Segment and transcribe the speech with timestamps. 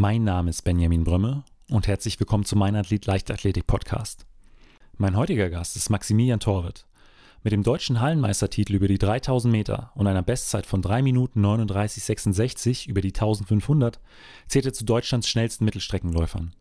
[0.00, 4.26] Mein Name ist Benjamin Brömme und herzlich willkommen zu meinem Athlet Leichtathletik Podcast.
[4.96, 6.86] Mein heutiger Gast ist Maximilian Torwitt.
[7.42, 12.88] Mit dem deutschen Hallenmeistertitel über die 3000 Meter und einer Bestzeit von 3 Minuten 39,66
[12.88, 13.98] über die 1500
[14.46, 16.54] zählt er zu Deutschlands schnellsten Mittelstreckenläufern.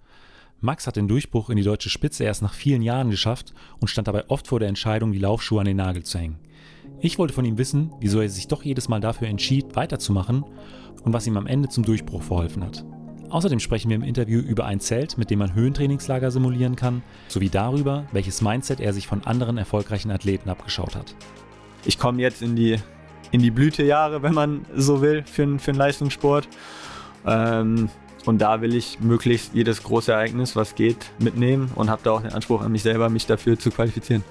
[0.60, 4.08] Max hat den Durchbruch in die deutsche Spitze erst nach vielen Jahren geschafft und stand
[4.08, 6.40] dabei oft vor der Entscheidung, die Laufschuhe an den Nagel zu hängen.
[7.02, 10.44] Ich wollte von ihm wissen, wieso er sich doch jedes Mal dafür entschied, weiterzumachen
[11.04, 12.84] und was ihm am Ende zum Durchbruch verholfen hat.
[13.30, 17.50] Außerdem sprechen wir im Interview über ein Zelt, mit dem man Höhentrainingslager simulieren kann, sowie
[17.50, 21.14] darüber, welches Mindset er sich von anderen erfolgreichen Athleten abgeschaut hat.
[21.86, 22.78] Ich komme jetzt in die,
[23.32, 26.48] in die Blütejahre, wenn man so will, für, für den Leistungssport.
[27.26, 27.90] Ähm,
[28.26, 32.22] und da will ich möglichst jedes große Ereignis, was geht, mitnehmen und habe da auch
[32.22, 34.24] den Anspruch an mich selber, mich dafür zu qualifizieren.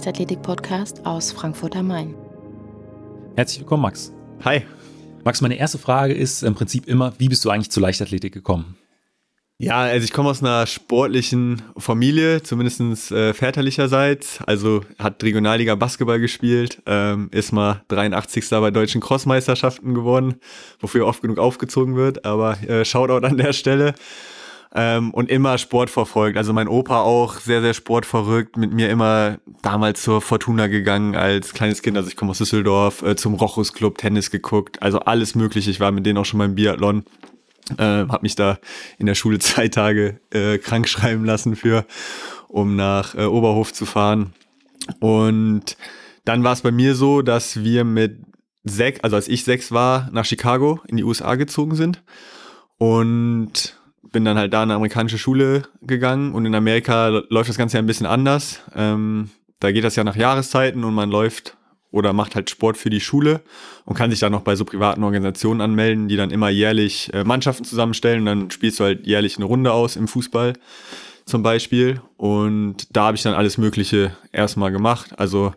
[0.00, 2.14] Leichtathletik-Podcast aus Frankfurt am Main.
[3.36, 4.14] Herzlich willkommen, Max.
[4.46, 4.62] Hi.
[5.24, 8.78] Max, meine erste Frage ist im Prinzip immer, wie bist du eigentlich zur Leichtathletik gekommen?
[9.58, 14.40] Ja, also ich komme aus einer sportlichen Familie, zumindest äh, väterlicherseits.
[14.46, 18.48] Also hat Regionalliga Basketball gespielt, ähm, ist mal 83.
[18.48, 20.36] bei deutschen Crossmeisterschaften geworden,
[20.78, 22.24] wofür oft genug aufgezogen wird.
[22.24, 23.92] Aber äh, Shoutout an der Stelle
[24.74, 26.36] ähm, und immer Sport verfolgt.
[26.36, 31.52] Also mein Opa auch sehr, sehr sportverrückt, mit mir immer damals zur Fortuna gegangen als
[31.52, 31.96] kleines Kind.
[31.96, 35.70] Also ich komme aus Düsseldorf, äh, zum Rochus Club Tennis geguckt, also alles mögliche.
[35.70, 37.04] Ich war mit denen auch schon beim Biathlon.
[37.78, 38.58] Äh, habe mich da
[38.98, 41.84] in der Schule zwei Tage äh, krank schreiben lassen für,
[42.48, 44.32] um nach äh, Oberhof zu fahren.
[45.00, 45.76] Und
[46.24, 48.22] dann war es bei mir so, dass wir mit
[48.62, 52.02] sechs, also als ich sechs war, nach Chicago in die USA gezogen sind.
[52.78, 53.79] Und
[54.12, 57.76] bin dann halt da in eine amerikanische Schule gegangen und in Amerika läuft das Ganze
[57.76, 58.60] ja ein bisschen anders.
[58.74, 61.56] Ähm, da geht das ja nach Jahreszeiten und man läuft
[61.90, 63.42] oder macht halt Sport für die Schule
[63.84, 67.24] und kann sich dann noch bei so privaten Organisationen anmelden, die dann immer jährlich äh,
[67.24, 70.54] Mannschaften zusammenstellen und dann spielst du halt jährlich eine Runde aus im Fußball
[71.26, 72.00] zum Beispiel.
[72.16, 75.18] Und da habe ich dann alles Mögliche erstmal gemacht.
[75.18, 75.52] Also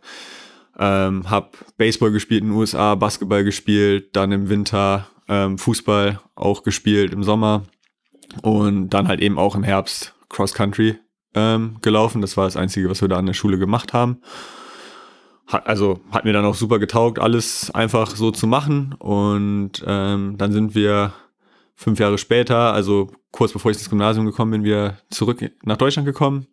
[0.78, 6.64] ähm, habe Baseball gespielt in den USA, Basketball gespielt, dann im Winter ähm, Fußball auch
[6.64, 7.64] gespielt im Sommer
[8.42, 10.98] und dann halt eben auch im Herbst Cross Country
[11.36, 12.22] ähm, gelaufen.
[12.22, 14.22] Das war das Einzige, was wir da an der Schule gemacht haben.
[15.48, 18.96] Hat, also hat mir dann auch super getaugt, alles einfach so zu machen.
[18.98, 21.14] Und ähm, dann sind wir
[21.76, 26.06] fünf Jahre später, also kurz bevor ich ins Gymnasium gekommen bin, wieder zurück nach Deutschland
[26.06, 26.48] gekommen.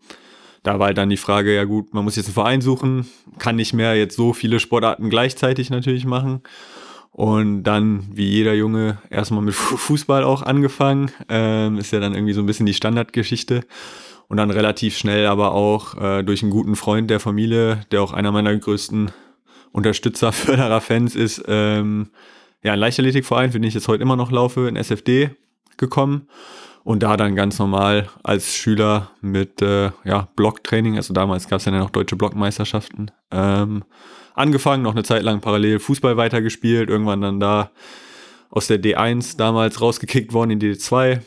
[0.63, 3.09] Da war halt dann die Frage, ja gut, man muss jetzt einen Verein suchen,
[3.39, 6.43] kann nicht mehr jetzt so viele Sportarten gleichzeitig natürlich machen.
[7.13, 11.11] Und dann, wie jeder Junge, erstmal mit Fußball auch angefangen.
[11.29, 13.63] Ähm, ist ja dann irgendwie so ein bisschen die Standardgeschichte.
[14.29, 18.13] Und dann relativ schnell aber auch äh, durch einen guten Freund der Familie, der auch
[18.13, 19.11] einer meiner größten
[19.73, 22.11] Unterstützer, Förderer, Fans ist, ähm,
[22.63, 25.31] ja, ein Leichtathletikverein, für den ich jetzt heute immer noch laufe, in SFD
[25.79, 26.29] gekommen.
[26.85, 31.67] Und da dann ganz normal als Schüler mit äh, ja, Blocktraining, also damals gab es
[31.67, 33.85] ja noch deutsche Blockmeisterschaften, ähm,
[34.35, 37.71] angefangen, noch eine Zeit lang parallel Fußball weitergespielt, irgendwann dann da
[38.51, 41.21] aus der D1 damals rausgekickt worden in die D2.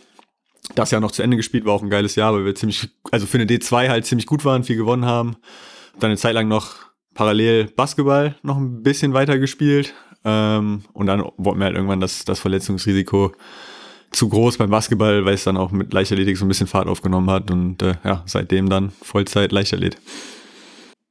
[0.75, 3.25] Das Jahr noch zu Ende gespielt, war auch ein geiles Jahr, weil wir ziemlich, also
[3.25, 5.35] für eine D2 halt ziemlich gut waren, viel gewonnen haben.
[5.99, 6.75] Dann eine Zeit lang noch
[7.13, 9.93] parallel Basketball noch ein bisschen weiter gespielt.
[10.25, 13.33] Ähm, und dann wollten wir halt irgendwann das, das Verletzungsrisiko
[14.11, 17.29] zu groß beim Basketball, weil es dann auch mit Leichtathletik so ein bisschen Fahrt aufgenommen
[17.29, 17.51] hat.
[17.51, 19.97] Und äh, ja, seitdem dann Vollzeit Leichtathlet.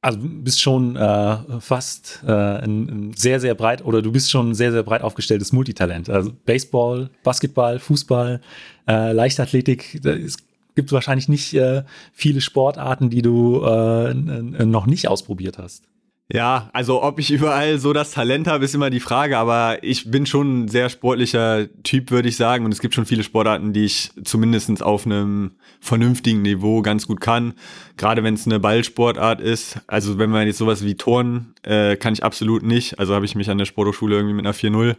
[0.03, 4.49] Also bist schon äh, fast äh, ein, ein, sehr, sehr breit oder du bist schon
[4.49, 6.09] ein sehr, sehr breit aufgestelltes Multitalent.
[6.09, 8.41] Also Baseball, Basketball, Fußball,
[8.85, 10.03] äh, Leichtathletik.
[10.03, 10.35] Es
[10.75, 15.85] gibt wahrscheinlich nicht äh, viele Sportarten, die du äh, noch nicht ausprobiert hast.
[16.31, 20.09] Ja, also ob ich überall so das Talent habe, ist immer die Frage, aber ich
[20.09, 22.63] bin schon ein sehr sportlicher Typ, würde ich sagen.
[22.63, 27.19] Und es gibt schon viele Sportarten, die ich zumindest auf einem vernünftigen Niveau ganz gut
[27.19, 27.53] kann.
[27.97, 29.79] Gerade wenn es eine Ballsportart ist.
[29.85, 32.99] Also wenn man jetzt sowas wie Turnen, äh, kann ich absolut nicht.
[32.99, 34.95] Also habe ich mich an der Sporthochschule irgendwie mit einer 4-0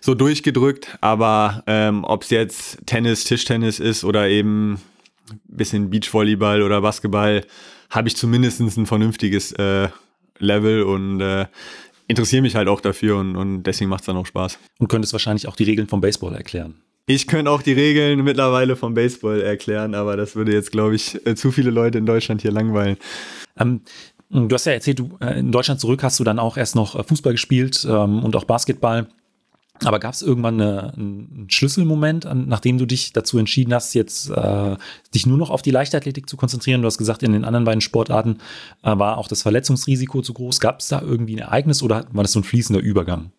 [0.00, 0.96] so durchgedrückt.
[1.00, 4.80] Aber ähm, ob es jetzt Tennis, Tischtennis ist oder eben
[5.44, 7.44] bisschen Beachvolleyball oder Basketball,
[7.90, 9.88] habe ich zumindest ein vernünftiges äh,
[10.42, 11.46] Level und äh,
[12.08, 14.58] interessiere mich halt auch dafür und, und deswegen macht es dann auch Spaß.
[14.78, 16.74] Und könntest wahrscheinlich auch die Regeln vom Baseball erklären.
[17.06, 21.26] Ich könnte auch die Regeln mittlerweile vom Baseball erklären, aber das würde jetzt, glaube ich,
[21.26, 22.96] äh, zu viele Leute in Deutschland hier langweilen.
[23.58, 23.80] Ähm,
[24.34, 26.98] Du hast ja erzählt, du äh, in Deutschland zurück hast du dann auch erst noch
[26.98, 29.06] äh, Fußball gespielt ähm, und auch Basketball.
[29.84, 34.30] Aber gab es irgendwann eine, einen Schlüsselmoment, an, nachdem du dich dazu entschieden hast, jetzt
[34.30, 34.76] äh,
[35.14, 36.82] dich nur noch auf die Leichtathletik zu konzentrieren?
[36.82, 38.38] Du hast gesagt, in den anderen beiden Sportarten
[38.82, 40.60] äh, war auch das Verletzungsrisiko zu groß.
[40.60, 43.32] Gab es da irgendwie ein Ereignis oder war das so ein fließender Übergang?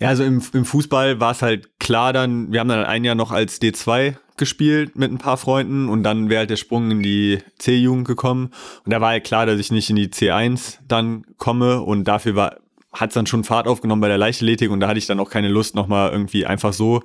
[0.00, 3.14] Ja, also im, im Fußball war es halt klar dann, wir haben dann ein Jahr
[3.14, 7.02] noch als D2 gespielt mit ein paar Freunden und dann wäre halt der Sprung in
[7.02, 8.50] die C-Jugend gekommen.
[8.84, 12.34] Und da war halt klar, dass ich nicht in die C1 dann komme und dafür
[12.34, 12.56] war
[12.94, 15.30] hat es dann schon Fahrt aufgenommen bei der Leichtathletik und da hatte ich dann auch
[15.30, 17.02] keine Lust, nochmal irgendwie einfach so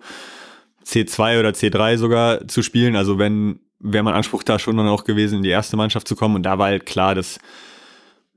[0.86, 2.96] C2 oder C3 sogar zu spielen.
[2.96, 6.16] Also wenn, wäre mein Anspruch da schon dann auch gewesen, in die erste Mannschaft zu
[6.16, 6.36] kommen.
[6.36, 7.40] Und da war halt klar, dass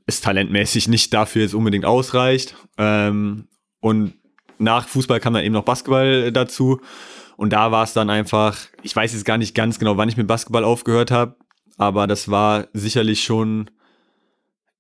[0.06, 2.56] es talentmäßig nicht dafür jetzt unbedingt ausreicht.
[2.78, 3.48] Ähm,
[3.80, 4.14] und
[4.58, 6.80] nach Fußball kam dann eben noch Basketball dazu.
[7.36, 10.16] Und da war es dann einfach, ich weiß jetzt gar nicht ganz genau, wann ich
[10.16, 11.36] mit Basketball aufgehört habe,
[11.78, 13.70] aber das war sicherlich schon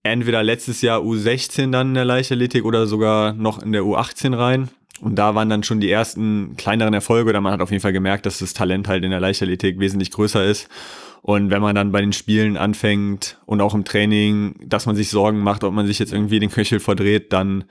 [0.02, 4.68] entweder letztes Jahr U16 dann in der Leichtathletik oder sogar noch in der U18 rein.
[5.00, 7.92] Und da waren dann schon die ersten kleineren Erfolge, oder man hat auf jeden Fall
[7.92, 10.68] gemerkt, dass das Talent halt in der Leichtathletik wesentlich größer ist.
[11.22, 15.10] Und wenn man dann bei den Spielen anfängt und auch im Training, dass man sich
[15.10, 17.64] Sorgen macht, ob man sich jetzt irgendwie den Köchel verdreht, dann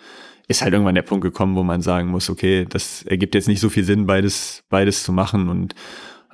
[0.47, 3.59] ist halt irgendwann der Punkt gekommen, wo man sagen muss, okay, das ergibt jetzt nicht
[3.61, 5.49] so viel Sinn, beides, beides zu machen.
[5.49, 5.75] Und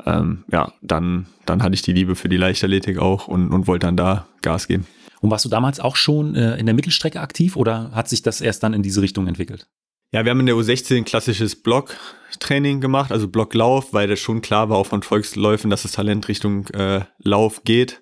[0.06, 3.86] ähm, ja, dann, dann hatte ich die Liebe für die Leichtathletik auch und, und wollte
[3.88, 4.86] dann da Gas geben.
[5.22, 8.42] Und warst du damals auch schon äh, in der Mittelstrecke aktiv oder hat sich das
[8.42, 9.68] erst dann in diese Richtung entwickelt?
[10.14, 14.42] Ja, wir haben in der U16 ein klassisches Blocktraining gemacht, also Blocklauf, weil das schon
[14.42, 18.02] klar war, auch von Volksläufen, dass das Talent Richtung äh, Lauf geht.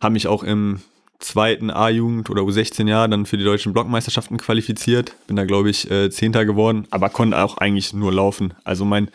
[0.00, 0.80] Haben mich auch im
[1.18, 5.14] zweiten A-Jugend oder U16-Jahr dann für die deutschen Blockmeisterschaften qualifiziert.
[5.26, 8.54] Bin da, glaube ich, äh, Zehnter geworden, aber konnte auch eigentlich nur laufen.
[8.64, 9.10] Also mein,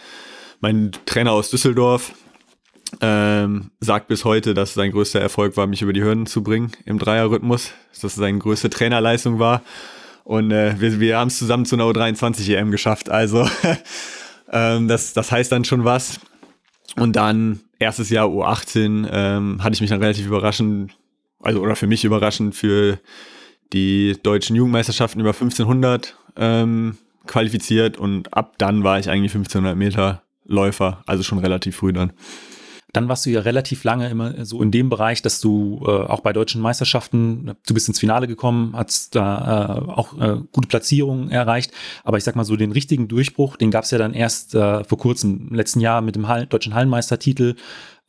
[0.60, 2.14] mein Trainer aus Düsseldorf,
[3.02, 6.72] ähm, sagt bis heute, dass sein größter Erfolg war, mich über die Hürden zu bringen
[6.86, 9.62] im Dreierrhythmus, dass das seine größte Trainerleistung war.
[10.24, 13.10] Und äh, wir, wir haben es zusammen zu einer U23 EM geschafft.
[13.10, 13.48] Also
[14.52, 16.20] ähm, das, das heißt dann schon was.
[16.96, 20.92] Und dann erstes Jahr U18 ähm, hatte ich mich dann relativ überraschend,
[21.40, 23.00] also oder für mich überraschend für
[23.72, 26.98] die deutschen Jugendmeisterschaften über 1500 ähm,
[27.28, 32.12] qualifiziert und ab dann war ich eigentlich 1500 Meter Läufer, also schon relativ früh dann.
[32.94, 36.22] Dann warst du ja relativ lange immer so in dem Bereich, dass du äh, auch
[36.22, 41.30] bei deutschen Meisterschaften, du bist ins Finale gekommen, hast da äh, auch äh, gute Platzierungen
[41.30, 41.72] erreicht.
[42.04, 44.84] Aber ich sag mal so, den richtigen Durchbruch, den gab es ja dann erst äh,
[44.84, 47.56] vor kurzem, im letzten Jahr mit dem Hall deutschen Hallenmeistertitel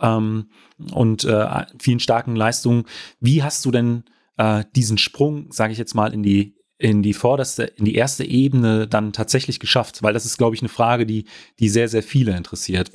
[0.01, 0.47] ähm,
[0.93, 2.85] und äh, vielen starken Leistungen.
[3.21, 4.05] Wie hast du denn
[4.39, 8.25] äh, diesen Sprung, sage ich jetzt mal, in die in die vorderste, in die erste
[8.25, 10.03] Ebene dann tatsächlich geschafft?
[10.03, 11.27] Weil das ist, glaube ich, eine Frage, die,
[11.59, 12.93] die sehr, sehr viele interessiert.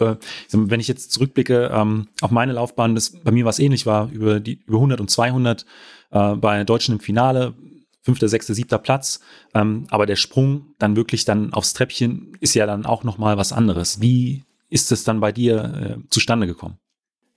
[0.52, 4.40] Wenn ich jetzt zurückblicke ähm, auf meine Laufbahn, das bei mir was ähnlich war, über
[4.40, 5.66] die über 100 und 200
[6.12, 7.54] äh, bei Deutschen im Finale,
[8.02, 9.20] fünfter, sechster, siebter Platz.
[9.54, 13.38] Ähm, aber der Sprung dann wirklich dann aufs Treppchen ist ja dann auch noch mal
[13.38, 14.02] was anderes.
[14.02, 16.78] Wie ist es dann bei dir äh, zustande gekommen?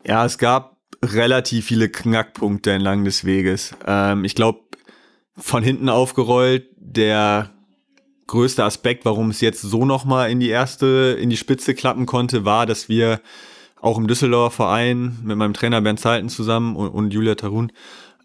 [0.06, 3.74] Ja, es gab relativ viele Knackpunkte entlang des Weges.
[3.86, 4.60] Ähm, ich glaube,
[5.38, 6.66] von hinten aufgerollt.
[6.76, 7.50] Der
[8.26, 12.44] größte Aspekt, warum es jetzt so nochmal in die erste, in die Spitze klappen konnte,
[12.44, 13.20] war, dass wir
[13.80, 17.72] auch im Düsseldorfer Verein mit meinem Trainer Bernd Zeiten zusammen und, und Julia Tarun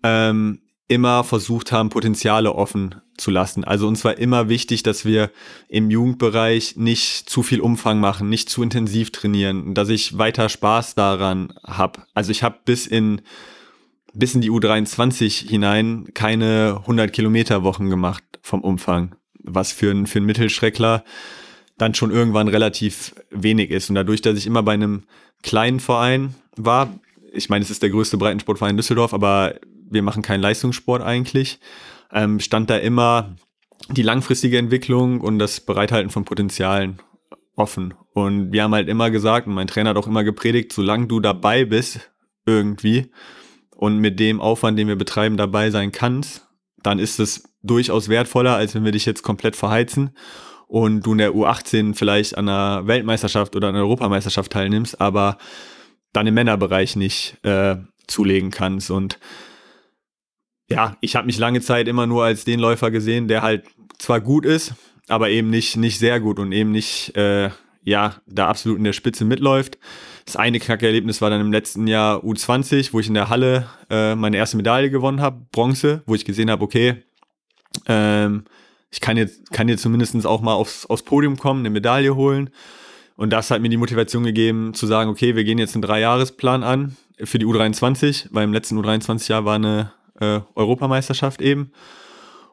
[0.03, 3.63] ähm, immer versucht haben, Potenziale offen zu lassen.
[3.63, 5.31] Also uns war immer wichtig, dass wir
[5.69, 10.95] im Jugendbereich nicht zu viel Umfang machen, nicht zu intensiv trainieren, dass ich weiter Spaß
[10.95, 12.03] daran habe.
[12.13, 13.21] Also ich habe bis in
[14.13, 20.05] bis in die U23 hinein keine 100 Kilometer Wochen gemacht vom Umfang, was für, ein,
[20.05, 21.03] für einen Mittelschreckler
[21.77, 23.89] dann schon irgendwann relativ wenig ist.
[23.89, 25.03] Und dadurch, dass ich immer bei einem
[25.41, 26.99] kleinen Verein war,
[27.31, 29.55] ich meine, es ist der größte Breitensportverein Düsseldorf, aber
[29.89, 31.59] wir machen keinen Leistungssport eigentlich,
[32.11, 33.35] ähm, stand da immer
[33.89, 36.99] die langfristige Entwicklung und das Bereithalten von Potenzialen
[37.55, 37.93] offen.
[38.13, 41.19] Und wir haben halt immer gesagt, und mein Trainer hat auch immer gepredigt, solange du
[41.19, 42.11] dabei bist,
[42.45, 43.11] irgendwie,
[43.75, 46.47] und mit dem Aufwand, den wir betreiben, dabei sein kannst,
[46.81, 50.11] dann ist es durchaus wertvoller, als wenn wir dich jetzt komplett verheizen
[50.67, 55.37] und du in der U18 vielleicht an einer Weltmeisterschaft oder einer Europameisterschaft teilnimmst, aber
[56.11, 57.77] dann im Männerbereich nicht äh,
[58.07, 58.91] zulegen kannst.
[58.91, 59.19] Und
[60.69, 63.65] ja, ich habe mich lange Zeit immer nur als den Läufer gesehen, der halt
[63.97, 64.73] zwar gut ist,
[65.07, 67.49] aber eben nicht, nicht sehr gut und eben nicht äh,
[67.83, 69.77] ja, da absolut in der Spitze mitläuft.
[70.25, 74.15] Das eine Knackerlebnis war dann im letzten Jahr U20, wo ich in der Halle äh,
[74.15, 77.03] meine erste Medaille gewonnen habe, Bronze, wo ich gesehen habe, okay,
[77.87, 78.45] ähm,
[78.91, 82.51] ich kann jetzt, kann jetzt zumindest auch mal aufs, aufs Podium kommen, eine Medaille holen.
[83.15, 86.63] Und das hat mir die Motivation gegeben, zu sagen, okay, wir gehen jetzt einen Dreijahresplan
[86.63, 91.71] an für die U23, weil im letzten U23-Jahr war eine äh, Europameisterschaft eben.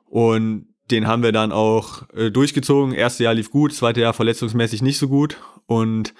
[0.06, 2.94] Und den haben wir dann auch äh, durchgezogen.
[2.94, 5.38] Erste Jahr lief gut, zweite Jahr verletzungsmäßig nicht so gut.
[5.66, 6.14] Und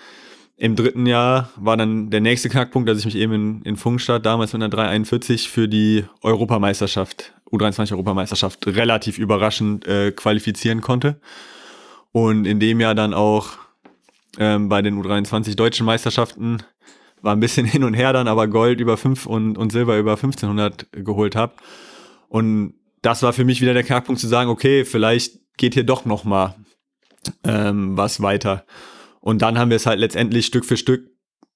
[0.60, 4.26] im dritten Jahr war dann der nächste Knackpunkt, dass ich mich eben in, in Funkstadt
[4.26, 11.18] damals mit einer 341 für die Europameisterschaft, U23 Europameisterschaft, relativ überraschend äh, qualifizieren konnte.
[12.12, 13.52] Und in dem Jahr dann auch
[14.38, 16.58] ähm, bei den U23 deutschen Meisterschaften
[17.22, 20.12] war ein bisschen hin und her dann, aber Gold über 5 und, und Silber über
[20.12, 21.54] 1500 geholt habe.
[22.28, 26.04] Und das war für mich wieder der Knackpunkt zu sagen, okay, vielleicht geht hier doch
[26.04, 26.54] noch mal
[27.44, 28.66] ähm, was weiter.
[29.20, 31.10] Und dann haben wir es halt letztendlich Stück für Stück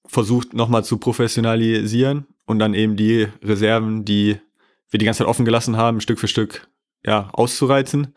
[0.07, 4.39] versucht nochmal zu professionalisieren und dann eben die Reserven, die
[4.89, 6.67] wir die ganze Zeit offen gelassen haben, Stück für Stück
[7.03, 8.13] ja, auszureizen.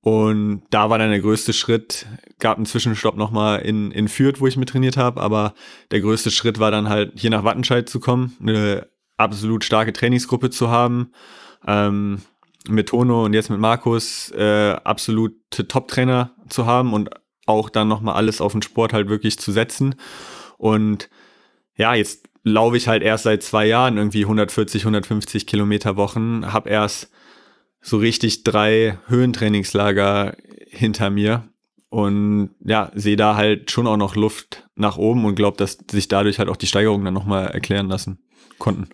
[0.00, 2.06] Und da war dann der größte Schritt,
[2.38, 5.54] gab einen Zwischenstopp nochmal in, in Fürth, wo ich mit trainiert habe, aber
[5.92, 10.50] der größte Schritt war dann halt hier nach Wattenscheid zu kommen, eine absolut starke Trainingsgruppe
[10.50, 11.12] zu haben,
[11.66, 12.20] ähm,
[12.68, 17.08] mit Tono und jetzt mit Markus äh, absolute Top-Trainer zu haben und
[17.46, 19.94] auch dann nochmal alles auf den Sport halt wirklich zu setzen.
[20.58, 21.08] Und
[21.76, 26.70] ja, jetzt laufe ich halt erst seit zwei Jahren irgendwie 140, 150 Kilometer Wochen, habe
[26.70, 27.10] erst
[27.80, 30.36] so richtig drei Höhentrainingslager
[30.68, 31.48] hinter mir
[31.88, 36.08] und ja, sehe da halt schon auch noch Luft nach oben und glaube, dass sich
[36.08, 38.18] dadurch halt auch die Steigerungen dann nochmal erklären lassen
[38.58, 38.88] konnten.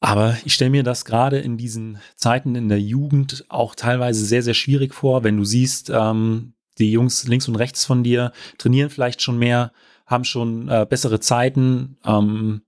[0.00, 4.42] Aber ich stelle mir das gerade in diesen Zeiten in der Jugend auch teilweise sehr,
[4.42, 8.90] sehr schwierig vor, wenn du siehst, ähm, die Jungs links und rechts von dir trainieren
[8.90, 9.72] vielleicht schon mehr,
[10.06, 11.96] haben schon äh, bessere Zeiten.
[12.04, 12.62] Ähm,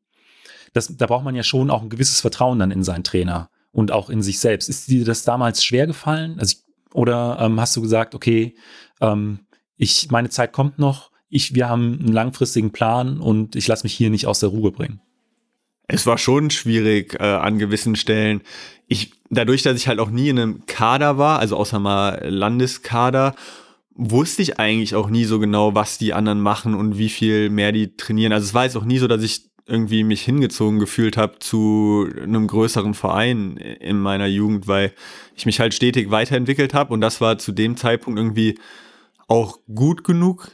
[0.73, 3.91] das, da braucht man ja schon auch ein gewisses Vertrauen dann in seinen Trainer und
[3.91, 4.69] auch in sich selbst.
[4.69, 6.39] Ist dir das damals schwer gefallen?
[6.39, 8.55] Also ich, oder ähm, hast du gesagt, okay,
[9.01, 9.41] ähm,
[9.77, 13.95] ich, meine Zeit kommt noch, ich, wir haben einen langfristigen Plan und ich lasse mich
[13.95, 15.01] hier nicht aus der Ruhe bringen?
[15.89, 18.43] Es war schon schwierig äh, an gewissen Stellen.
[18.87, 23.35] Ich, dadurch, dass ich halt auch nie in einem Kader war, also außer mal Landeskader
[23.95, 27.73] wusste ich eigentlich auch nie so genau, was die anderen machen und wie viel mehr
[27.73, 28.33] die trainieren.
[28.33, 32.09] Also es war jetzt auch nie so, dass ich irgendwie mich hingezogen gefühlt habe zu
[32.21, 34.93] einem größeren Verein in meiner Jugend, weil
[35.37, 38.59] ich mich halt stetig weiterentwickelt habe und das war zu dem Zeitpunkt irgendwie
[39.29, 40.51] auch gut genug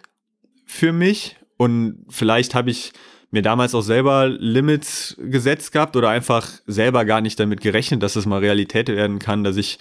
[0.66, 2.92] für mich und vielleicht habe ich
[3.30, 8.16] mir damals auch selber Limits gesetzt gehabt oder einfach selber gar nicht damit gerechnet, dass
[8.16, 9.78] es mal Realität werden kann, dass ich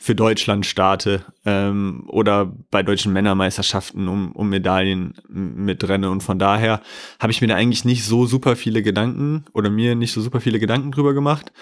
[0.00, 6.08] für Deutschland starte ähm, oder bei deutschen Männermeisterschaften um, um Medaillen mitrenne.
[6.10, 6.80] Und von daher
[7.18, 10.40] habe ich mir da eigentlich nicht so super viele Gedanken oder mir nicht so super
[10.40, 11.52] viele Gedanken drüber gemacht.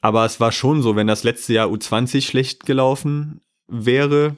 [0.00, 4.34] Aber es war schon so, wenn das letzte Jahr U20 schlecht gelaufen wäre,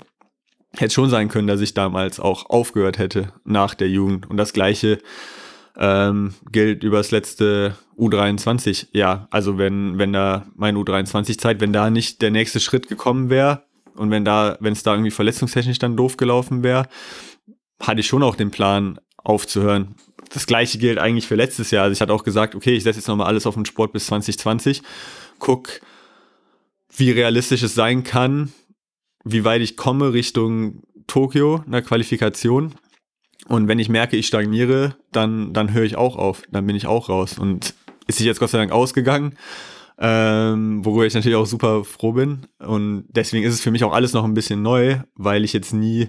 [0.76, 4.28] hätte schon sein können, dass ich damals auch aufgehört hätte nach der Jugend.
[4.28, 4.98] Und das gleiche
[5.78, 8.88] ähm, gilt über das letzte U23.
[8.92, 13.64] Ja, also wenn, wenn da mein U23-Zeit, wenn da nicht der nächste Schritt gekommen wäre
[13.94, 16.88] und wenn da, wenn es da irgendwie verletzungstechnisch dann doof gelaufen wäre,
[17.80, 19.94] hatte ich schon auch den Plan aufzuhören.
[20.30, 21.84] Das gleiche gilt eigentlich für letztes Jahr.
[21.84, 24.06] Also ich hatte auch gesagt, okay, ich setze jetzt nochmal alles auf den Sport bis
[24.06, 24.82] 2020,
[25.38, 25.80] guck,
[26.96, 28.52] wie realistisch es sein kann,
[29.24, 32.74] wie weit ich komme Richtung Tokio, einer Qualifikation.
[33.48, 36.86] Und wenn ich merke, ich stagniere, dann, dann höre ich auch auf, dann bin ich
[36.86, 37.38] auch raus.
[37.38, 37.74] Und
[38.06, 39.36] ist sich jetzt Gott sei Dank ausgegangen,
[39.98, 42.46] ähm, worüber ich natürlich auch super froh bin.
[42.58, 45.72] Und deswegen ist es für mich auch alles noch ein bisschen neu, weil ich jetzt
[45.72, 46.08] nie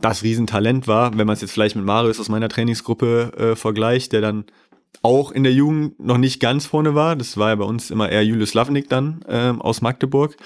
[0.00, 4.12] das Riesentalent war, wenn man es jetzt vielleicht mit Marius aus meiner Trainingsgruppe äh, vergleicht,
[4.12, 4.44] der dann
[5.02, 7.16] auch in der Jugend noch nicht ganz vorne war.
[7.16, 10.36] Das war ja bei uns immer eher Julius Lavnik dann ähm, aus Magdeburg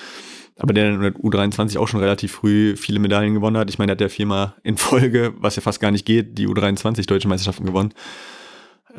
[0.60, 3.70] aber der in der U23 auch schon relativ früh viele Medaillen gewonnen hat.
[3.70, 6.46] Ich meine, der hat ja viermal in Folge, was ja fast gar nicht geht, die
[6.46, 7.94] U23 Deutsche Meisterschaften gewonnen.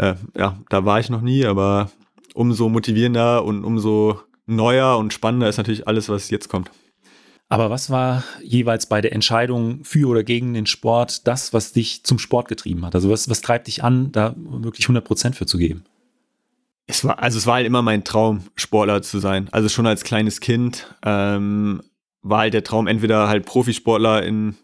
[0.01, 1.91] Äh, ja, da war ich noch nie, aber
[2.33, 6.71] umso motivierender und umso neuer und spannender ist natürlich alles, was jetzt kommt.
[7.49, 12.03] Aber was war jeweils bei der Entscheidung für oder gegen den Sport das, was dich
[12.03, 12.95] zum Sport getrieben hat?
[12.95, 15.83] Also was, was treibt dich an, da wirklich 100 Prozent für zu geben?
[16.87, 19.49] Es war, also es war halt immer mein Traum, Sportler zu sein.
[19.51, 21.83] Also schon als kleines Kind ähm,
[22.23, 24.55] war halt der Traum, entweder halt Profisportler in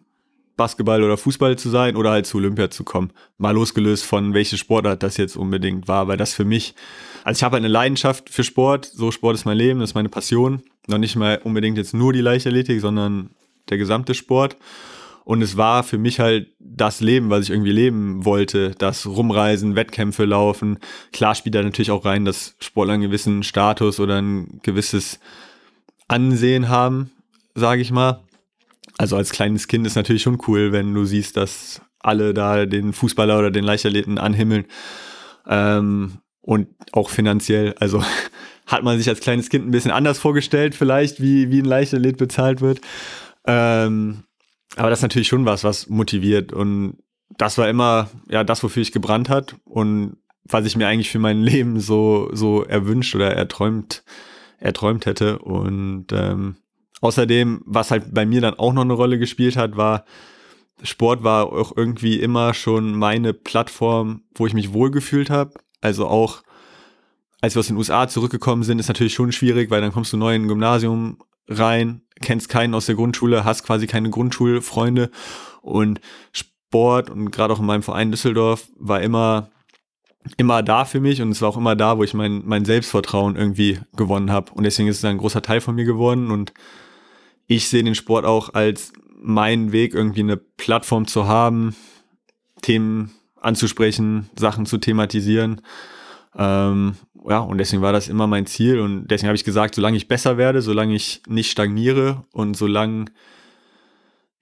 [0.57, 3.11] Basketball oder Fußball zu sein oder halt zu Olympia zu kommen.
[3.37, 6.75] Mal losgelöst von welche Sportart das jetzt unbedingt war, weil das für mich,
[7.23, 9.95] also ich habe halt eine Leidenschaft für Sport, so Sport ist mein Leben, das ist
[9.95, 10.63] meine Passion.
[10.87, 13.29] Noch nicht mal unbedingt jetzt nur die Leichtathletik, sondern
[13.69, 14.57] der gesamte Sport.
[15.27, 18.71] Und es war für mich halt das Leben, was ich irgendwie leben wollte.
[18.77, 20.79] Das Rumreisen, Wettkämpfe laufen.
[21.11, 25.19] Klar spielt da natürlich auch rein, dass Sportler einen gewissen Status oder ein gewisses
[26.07, 27.11] Ansehen haben,
[27.55, 28.21] sage ich mal.
[28.97, 32.93] Also als kleines Kind ist natürlich schon cool, wenn du siehst, dass alle da den
[32.93, 34.65] Fußballer oder den Leichtathleten anhimmeln.
[35.47, 37.75] Ähm, und auch finanziell.
[37.79, 38.03] Also
[38.65, 42.17] hat man sich als kleines Kind ein bisschen anders vorgestellt, vielleicht, wie, wie ein Leichtathlet
[42.17, 42.79] bezahlt wird.
[43.45, 44.23] Ähm,
[44.75, 46.53] aber das ist natürlich schon was, was motiviert.
[46.53, 46.97] Und
[47.37, 51.19] das war immer ja das, wofür ich gebrannt hat und was ich mir eigentlich für
[51.19, 54.03] mein Leben so, so erwünscht oder erträumt,
[54.59, 55.39] erträumt hätte.
[55.39, 56.55] Und ähm,
[57.01, 60.05] außerdem, was halt bei mir dann auch noch eine Rolle gespielt hat, war,
[60.83, 65.53] Sport war auch irgendwie immer schon meine Plattform, wo ich mich wohlgefühlt habe.
[65.81, 66.43] Also auch
[67.41, 70.17] als wir aus den USA zurückgekommen sind, ist natürlich schon schwierig, weil dann kommst du
[70.17, 75.11] neu in ein Gymnasium rein, kennst keinen aus der Grundschule, hast quasi keine Grundschulfreunde
[75.61, 76.01] und
[76.31, 79.49] Sport und gerade auch in meinem Verein Düsseldorf war immer
[80.35, 83.37] immer da für mich und es war auch immer da, wo ich mein, mein Selbstvertrauen
[83.37, 84.51] irgendwie gewonnen habe.
[84.51, 86.31] Und deswegen ist es ein großer Teil von mir geworden.
[86.31, 86.53] Und
[87.47, 91.75] ich sehe den Sport auch als meinen Weg, irgendwie eine Plattform zu haben,
[92.61, 93.11] Themen
[93.41, 95.61] anzusprechen, Sachen zu thematisieren.
[96.37, 96.95] Ähm,
[97.27, 98.79] ja, und deswegen war das immer mein Ziel.
[98.79, 103.05] Und deswegen habe ich gesagt, solange ich besser werde, solange ich nicht stagniere und solange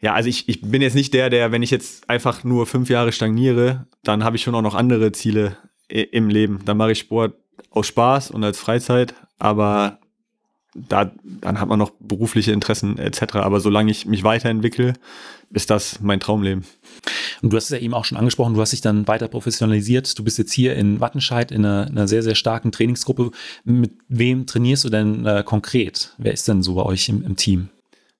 [0.01, 2.89] ja, also ich, ich bin jetzt nicht der, der, wenn ich jetzt einfach nur fünf
[2.89, 5.57] Jahre stagniere, dann habe ich schon auch noch andere Ziele
[5.88, 6.59] im Leben.
[6.65, 7.33] Dann mache ich Sport
[7.71, 10.00] aus Spaß und als Freizeit, aber
[10.75, 13.36] da, dann hat man noch berufliche Interessen etc.
[13.36, 14.94] Aber solange ich mich weiterentwickle,
[15.51, 16.65] ist das mein Traumleben.
[17.41, 20.17] Und du hast es ja eben auch schon angesprochen, du hast dich dann weiter professionalisiert.
[20.17, 23.32] Du bist jetzt hier in Wattenscheid in einer, einer sehr, sehr starken Trainingsgruppe.
[23.63, 26.13] Mit wem trainierst du denn äh, konkret?
[26.17, 27.70] Wer ist denn so bei euch im, im Team?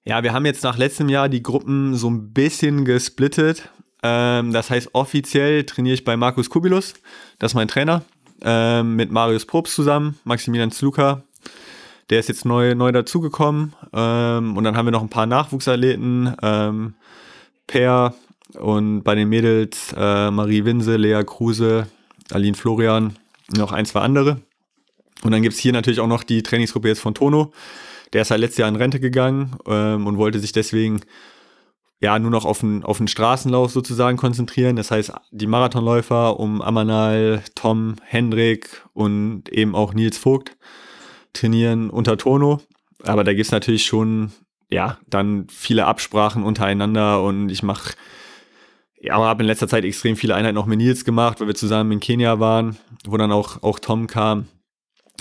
[0.06, 3.70] Ja, wir haben jetzt nach letztem Jahr die Gruppen so ein bisschen gesplittet.
[4.04, 6.94] Ähm, das heißt, offiziell trainiere ich bei Markus Kubilus,
[7.40, 8.04] das ist mein Trainer,
[8.44, 11.24] ähm, mit Marius Probst zusammen, Maximilian Zluka,
[12.10, 13.74] der ist jetzt neu, neu dazugekommen.
[13.94, 16.36] Ähm, und dann haben wir noch ein paar Nachwuchsathleten.
[16.42, 16.94] Ähm,
[17.68, 18.14] per
[18.60, 21.88] und bei den Mädels äh, Marie Winse, Lea Kruse,
[22.32, 23.18] Aline Florian,
[23.56, 24.42] noch ein, zwei andere.
[25.24, 27.52] Und dann gibt es hier natürlich auch noch die Trainingsgruppe jetzt von Tono.
[28.14, 31.02] Der ist halt letztes Jahr in Rente gegangen ähm, und wollte sich deswegen
[32.00, 34.76] ja nur noch auf den, auf den Straßenlauf sozusagen konzentrieren.
[34.76, 40.56] Das heißt, die Marathonläufer um Amanal, Tom, Hendrik und eben auch Nils Vogt
[41.36, 42.62] trainieren unter Tono.
[43.04, 44.32] Aber da gibt es natürlich schon,
[44.70, 47.94] ja, dann viele Absprachen untereinander und ich mache,
[49.00, 51.92] ja, habe in letzter Zeit extrem viele Einheiten auch mit Nils gemacht, weil wir zusammen
[51.92, 54.48] in Kenia waren, wo dann auch, auch Tom kam.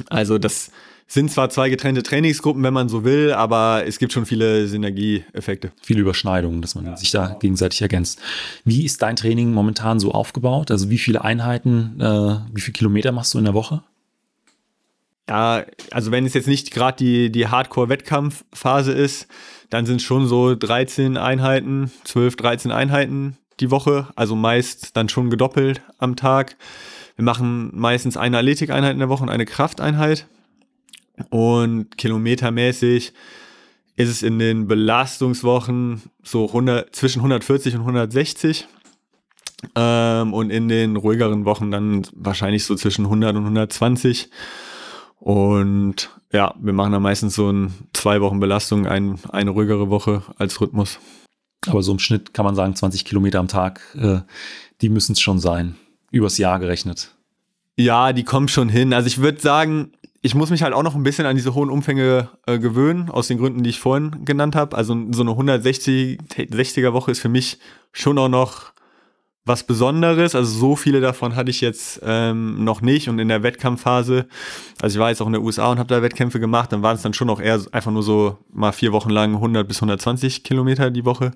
[0.08, 0.70] Also das
[1.06, 5.72] sind zwar zwei getrennte Trainingsgruppen, wenn man so will, aber es gibt schon viele Synergieeffekte.
[5.82, 7.38] Viele Überschneidungen, dass man ja, sich da genau.
[7.38, 8.20] gegenseitig ergänzt.
[8.64, 10.70] Wie ist dein Training momentan so aufgebaut?
[10.70, 13.82] Also wie viele Einheiten, äh, wie viele Kilometer machst du in der Woche?
[15.28, 19.26] Ja, also wenn es jetzt nicht gerade die, die Hardcore-Wettkampfphase ist,
[19.70, 25.08] dann sind es schon so 13 Einheiten, 12, 13 Einheiten die Woche, also meist dann
[25.08, 26.56] schon gedoppelt am Tag.
[27.16, 30.26] Wir machen meistens eine Athletikeinheit in der Woche und eine Krafteinheit.
[31.30, 33.12] Und kilometermäßig
[33.96, 38.66] ist es in den Belastungswochen so 100, zwischen 140 und 160.
[39.76, 44.28] Ähm, und in den ruhigeren Wochen dann wahrscheinlich so zwischen 100 und 120.
[45.20, 50.22] Und ja, wir machen dann meistens so ein zwei Wochen Belastung, ein, eine ruhigere Woche
[50.36, 50.98] als Rhythmus.
[51.66, 54.20] Aber so im Schnitt kann man sagen, 20 Kilometer am Tag, äh,
[54.80, 55.76] die müssen es schon sein.
[56.10, 57.14] Übers Jahr gerechnet.
[57.76, 58.92] Ja, die kommen schon hin.
[58.92, 61.70] Also ich würde sagen, ich muss mich halt auch noch ein bisschen an diese hohen
[61.70, 64.76] Umfänge äh, gewöhnen, aus den Gründen, die ich vorhin genannt habe.
[64.76, 67.58] Also so eine 160er Woche ist für mich
[67.92, 68.73] schon auch noch
[69.44, 70.34] was Besonderes.
[70.34, 73.08] Also so viele davon hatte ich jetzt ähm, noch nicht.
[73.08, 74.26] Und in der Wettkampfphase,
[74.80, 76.96] also ich war jetzt auch in der USA und habe da Wettkämpfe gemacht, dann waren
[76.96, 80.44] es dann schon auch eher einfach nur so mal vier Wochen lang 100 bis 120
[80.44, 81.32] Kilometer die Woche.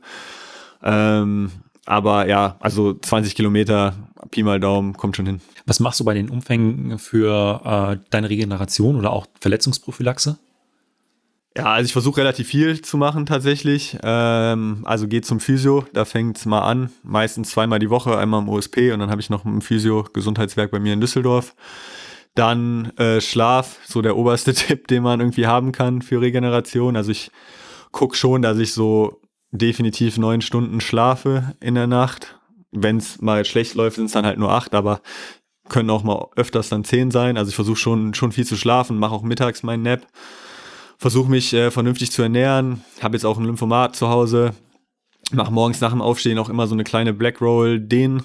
[0.83, 1.51] Ähm,
[1.85, 3.95] aber ja, also 20 Kilometer,
[4.31, 5.41] Pi mal Daumen, kommt schon hin.
[5.67, 10.39] Was machst du bei den Umfängen für äh, deine Regeneration oder auch Verletzungsprophylaxe?
[11.59, 13.99] Ja, also ich versuche relativ viel zu machen tatsächlich.
[14.05, 16.91] Ähm, also geht zum Physio, da fängt es mal an.
[17.03, 20.79] Meistens zweimal die Woche, einmal im OSP und dann habe ich noch ein Physio-Gesundheitswerk bei
[20.79, 21.57] mir in Düsseldorf.
[22.37, 26.95] Dann äh, Schlaf, so der oberste Tipp, den man irgendwie haben kann für Regeneration.
[26.95, 27.33] Also ich
[27.91, 32.39] gucke schon, dass ich so definitiv neun Stunden schlafe in der Nacht.
[32.71, 35.01] Wenn es mal schlecht läuft, sind es dann halt nur acht, aber
[35.69, 37.37] können auch mal öfters dann zehn sein.
[37.37, 40.07] Also ich versuche schon, schon viel zu schlafen, mache auch mittags meinen Nap
[40.99, 44.55] versuche mich äh, vernünftig zu ernähren, habe jetzt auch ein Lymphomat zu Hause,
[45.31, 48.23] mache morgens nach dem Aufstehen auch immer so eine kleine Black Roll Dehn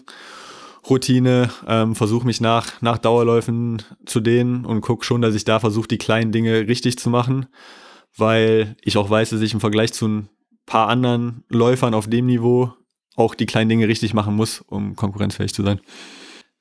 [0.89, 5.59] Routine, ähm, versuche mich nach, nach Dauerläufen zu dehnen und gucke schon, dass ich da
[5.59, 7.45] versuche, die kleinen Dinge richtig zu machen,
[8.17, 10.29] weil ich auch weiß, dass ich im Vergleich zu ein
[10.65, 12.73] paar anderen Läufern auf dem Niveau
[13.15, 15.79] auch die kleinen Dinge richtig machen muss, um konkurrenzfähig zu sein.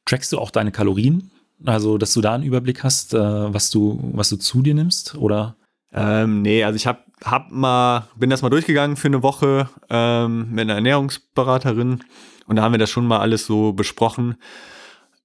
[0.05, 1.31] Trackst du auch deine Kalorien?
[1.64, 5.16] Also, dass du da einen Überblick hast, äh, was du, was du zu dir nimmst,
[5.16, 5.57] oder?
[5.92, 10.50] Ähm, nee, also ich hab, hab mal, bin das mal durchgegangen für eine Woche ähm,
[10.50, 12.02] mit einer Ernährungsberaterin
[12.46, 14.37] und da haben wir das schon mal alles so besprochen.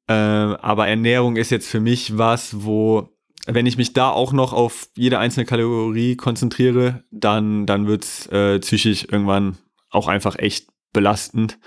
[0.08, 3.10] Ähm, aber Ernährung ist jetzt für mich was, wo,
[3.46, 8.60] wenn ich mich da auch noch auf jede einzelne Kalorie konzentriere, dann, dann wird's äh,
[8.60, 9.58] psychisch irgendwann
[9.90, 11.60] auch einfach echt belastend.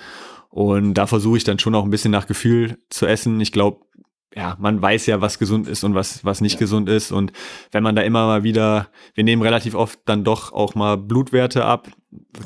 [0.48, 3.40] Und da versuche ich dann schon auch ein bisschen nach Gefühl zu essen.
[3.40, 3.86] Ich glaube,
[4.34, 6.58] ja, man weiß ja, was gesund ist und was, was nicht ja.
[6.60, 7.10] gesund ist.
[7.10, 7.32] Und
[7.72, 11.64] wenn man da immer mal wieder, wir nehmen relativ oft dann doch auch mal Blutwerte
[11.64, 11.88] ab,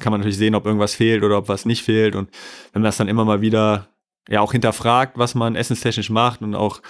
[0.01, 2.17] kann man natürlich sehen, ob irgendwas fehlt oder ob was nicht fehlt.
[2.17, 2.31] Und
[2.73, 3.89] wenn man das dann immer mal wieder
[4.29, 6.81] ja auch hinterfragt, was man essenstechnisch macht und auch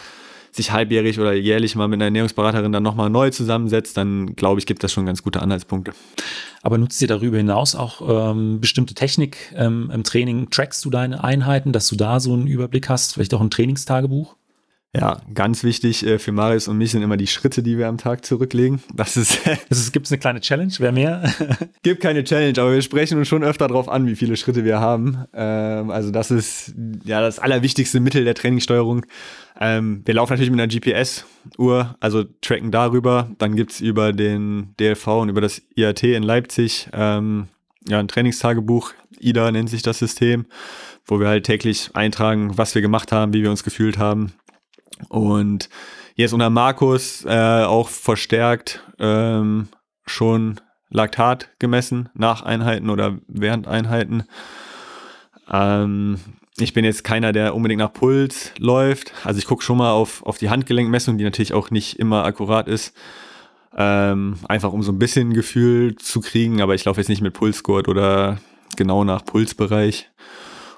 [0.53, 4.67] sich halbjährig oder jährlich mal mit einer Ernährungsberaterin dann nochmal neu zusammensetzt, dann glaube ich,
[4.67, 5.93] gibt das schon ganz gute Anhaltspunkte.
[6.63, 10.51] Aber nutzt ihr darüber hinaus auch ähm, bestimmte Technik ähm, im Training?
[10.51, 13.15] Trackst du deine Einheiten, dass du da so einen Überblick hast?
[13.15, 14.37] Vielleicht auch ein Trainingstagebuch?
[14.97, 17.99] Ja, ganz wichtig äh, für Marius und mich sind immer die Schritte, die wir am
[17.99, 18.81] Tag zurücklegen.
[18.95, 19.43] Das ist.
[19.93, 20.73] Gibt es eine kleine Challenge?
[20.79, 21.33] Wer mehr?
[21.83, 24.79] gibt keine Challenge, aber wir sprechen uns schon öfter darauf an, wie viele Schritte wir
[24.79, 25.25] haben.
[25.35, 29.05] Ähm, also das ist ja das allerwichtigste Mittel der Trainingssteuerung.
[29.59, 33.31] Ähm, wir laufen natürlich mit einer GPS-Uhr, also tracken darüber.
[33.39, 37.49] Dann gibt's über den DLV und über das IAT in Leipzig ähm,
[37.89, 38.93] ja ein Trainingstagebuch.
[39.19, 40.47] IDA nennt sich das System,
[41.05, 44.35] wo wir halt täglich eintragen, was wir gemacht haben, wie wir uns gefühlt haben
[45.09, 45.69] und
[46.15, 49.69] jetzt unter Markus äh, auch verstärkt ähm,
[50.07, 54.25] schon Laktat gemessen nach Einheiten oder während Einheiten.
[55.51, 56.19] Ähm,
[56.57, 59.13] ich bin jetzt keiner, der unbedingt nach Puls läuft.
[59.25, 62.69] Also ich gucke schon mal auf, auf die Handgelenkmessung, die natürlich auch nicht immer akkurat
[62.69, 62.95] ist.
[63.77, 67.35] Ähm, einfach um so ein bisschen Gefühl zu kriegen, aber ich laufe jetzt nicht mit
[67.35, 68.39] Pulsgurt oder
[68.77, 70.11] genau nach Pulsbereich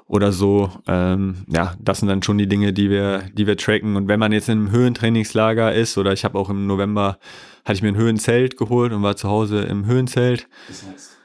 [0.06, 0.70] oder so.
[0.86, 3.96] Ähm, ja, das sind dann schon die Dinge, die wir, die wir tracken.
[3.96, 7.18] Und wenn man jetzt in einem Höhentrainingslager ist, oder ich habe auch im November,
[7.64, 10.48] hatte ich mir ein Höhenzelt geholt und war zu Hause im Höhenzelt.
[10.68, 11.16] Das heißt?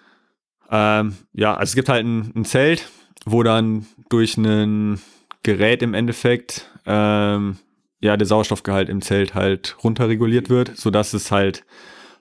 [0.71, 2.89] Ähm, ja, also es gibt halt ein, ein Zelt,
[3.25, 4.99] wo dann durch ein
[5.43, 7.57] Gerät im Endeffekt ähm,
[7.99, 11.65] ja der Sauerstoffgehalt im Zelt halt runterreguliert wird, sodass es halt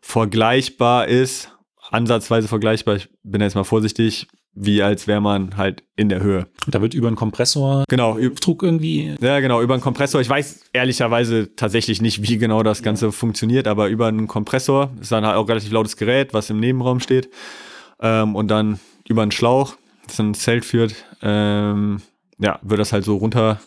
[0.01, 1.53] vergleichbar ist,
[1.91, 6.47] ansatzweise vergleichbar, ich bin jetzt mal vorsichtig, wie als wäre man halt in der Höhe.
[6.67, 9.15] Da wird über einen Kompressor genau, Druck irgendwie.
[9.21, 10.21] Ja, genau, über einen Kompressor.
[10.21, 13.13] Ich weiß ehrlicherweise tatsächlich nicht, wie genau das Ganze ja.
[13.13, 17.01] funktioniert, aber über einen Kompressor ist dann halt auch relativ lautes Gerät, was im Nebenraum
[17.01, 17.31] steht.
[18.01, 22.03] Ähm, und dann über einen Schlauch, das ein Zelt führt, ähm,
[22.39, 23.61] ja, wird das halt so runter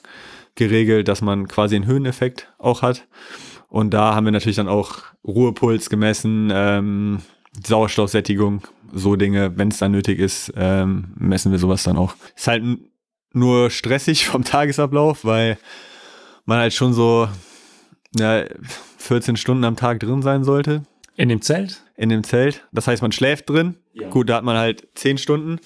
[0.56, 3.08] geregelt, dass man quasi einen Höheneffekt auch hat.
[3.70, 7.22] Und da haben wir natürlich dann auch Ruhepuls gemessen, ähm,
[7.66, 8.62] Sauerstoffsättigung,
[8.94, 12.16] so Dinge, wenn es dann nötig ist, ähm, messen wir sowas dann auch.
[12.36, 12.64] Ist halt
[13.34, 15.58] nur stressig vom Tagesablauf, weil
[16.46, 17.28] man halt schon so
[18.16, 18.46] ja,
[18.98, 20.84] 14 Stunden am Tag drin sein sollte.
[21.16, 21.84] In dem Zelt?
[21.96, 22.66] In dem Zelt.
[22.72, 23.76] Das heißt, man schläft drin.
[23.94, 24.10] Ja.
[24.10, 25.60] Gut, da hat man halt 10 Stunden,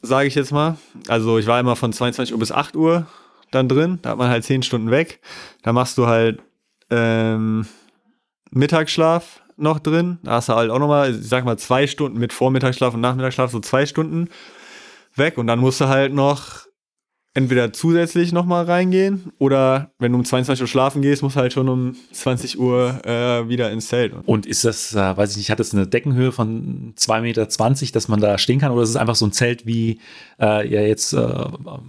[0.00, 0.78] sage ich jetzt mal.
[1.08, 3.06] Also ich war immer von 22 Uhr bis 8 Uhr
[3.50, 3.98] dann drin.
[4.02, 5.20] Da hat man halt 10 Stunden weg.
[5.62, 6.40] Da machst du halt
[6.90, 7.66] ähm,
[8.50, 10.18] Mittagsschlaf, noch drin.
[10.22, 13.50] Da hast du halt auch nochmal, ich sag mal, zwei Stunden mit Vormittagsschlaf und Nachmittagsschlaf,
[13.50, 14.28] so zwei Stunden
[15.14, 15.38] weg.
[15.38, 16.66] Und dann musst du halt noch
[17.36, 21.52] entweder zusätzlich nochmal reingehen oder wenn du um 22 Uhr schlafen gehst, musst du halt
[21.52, 24.14] schon um 20 Uhr äh, wieder ins Zelt.
[24.24, 28.08] Und ist das, äh, weiß ich nicht, hat das eine Deckenhöhe von 2,20 Meter, dass
[28.08, 30.00] man da stehen kann oder ist es einfach so ein Zelt wie
[30.40, 31.18] äh, ja jetzt äh,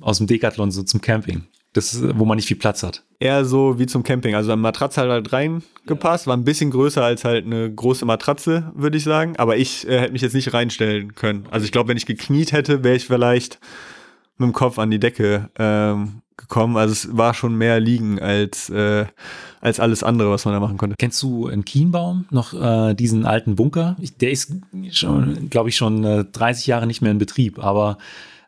[0.01, 1.43] aus dem Decathlon so zum Camping?
[1.77, 3.03] Das, wo man nicht viel Platz hat.
[3.19, 4.33] Eher so wie zum Camping.
[4.33, 8.71] Also eine Matratze hat halt reingepasst, war ein bisschen größer als halt eine große Matratze,
[8.73, 9.35] würde ich sagen.
[9.37, 11.45] Aber ich äh, hätte mich jetzt nicht reinstellen können.
[11.51, 13.59] Also ich glaube, wenn ich gekniet hätte, wäre ich vielleicht
[14.39, 16.77] mit dem Kopf an die Decke ähm, gekommen.
[16.77, 19.05] Also es war schon mehr liegen als, äh,
[19.61, 20.95] als alles andere, was man da machen konnte.
[20.97, 23.97] Kennst du in Kienbaum noch äh, diesen alten Bunker?
[24.19, 24.51] Der ist
[24.91, 27.99] schon, glaube ich, schon äh, 30 Jahre nicht mehr in Betrieb, aber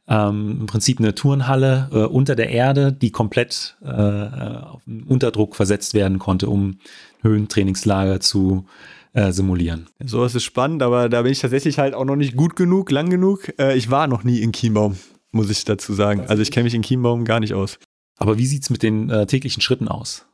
[0.09, 5.93] ähm, im Prinzip eine Turnhalle äh, unter der Erde, die komplett äh, auf Unterdruck versetzt
[5.93, 6.79] werden konnte, um
[7.21, 8.65] Höhentrainingslager zu
[9.13, 9.87] äh, simulieren.
[10.03, 12.89] So ist es spannend, aber da bin ich tatsächlich halt auch noch nicht gut genug,
[12.91, 13.53] lang genug.
[13.59, 14.97] Äh, ich war noch nie in Chiembaum,
[15.31, 16.25] muss ich dazu sagen.
[16.27, 17.77] Also ich kenne mich in Chiembaum gar nicht aus.
[18.17, 20.25] Aber wie sieht es mit den äh, täglichen Schritten aus?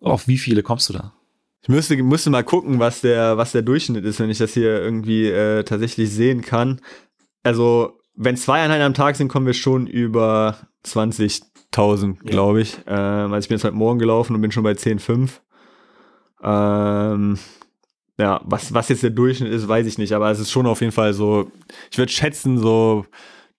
[0.00, 1.12] Auf wie viele kommst du da?
[1.62, 4.80] Ich müsste, müsste mal gucken, was der, was der Durchschnitt ist, wenn ich das hier
[4.80, 6.80] irgendwie äh, tatsächlich sehen kann.
[7.42, 12.30] Also wenn zwei Einheiten am Tag sind, kommen wir schon über 20.000, ja.
[12.30, 12.78] glaube ich.
[12.86, 15.30] Ähm, also ich bin jetzt heute Morgen gelaufen und bin schon bei 10,5.
[16.42, 17.38] Ähm,
[18.18, 20.80] ja, was, was jetzt der Durchschnitt ist, weiß ich nicht, aber es ist schon auf
[20.80, 21.50] jeden Fall so,
[21.90, 23.04] ich würde schätzen, so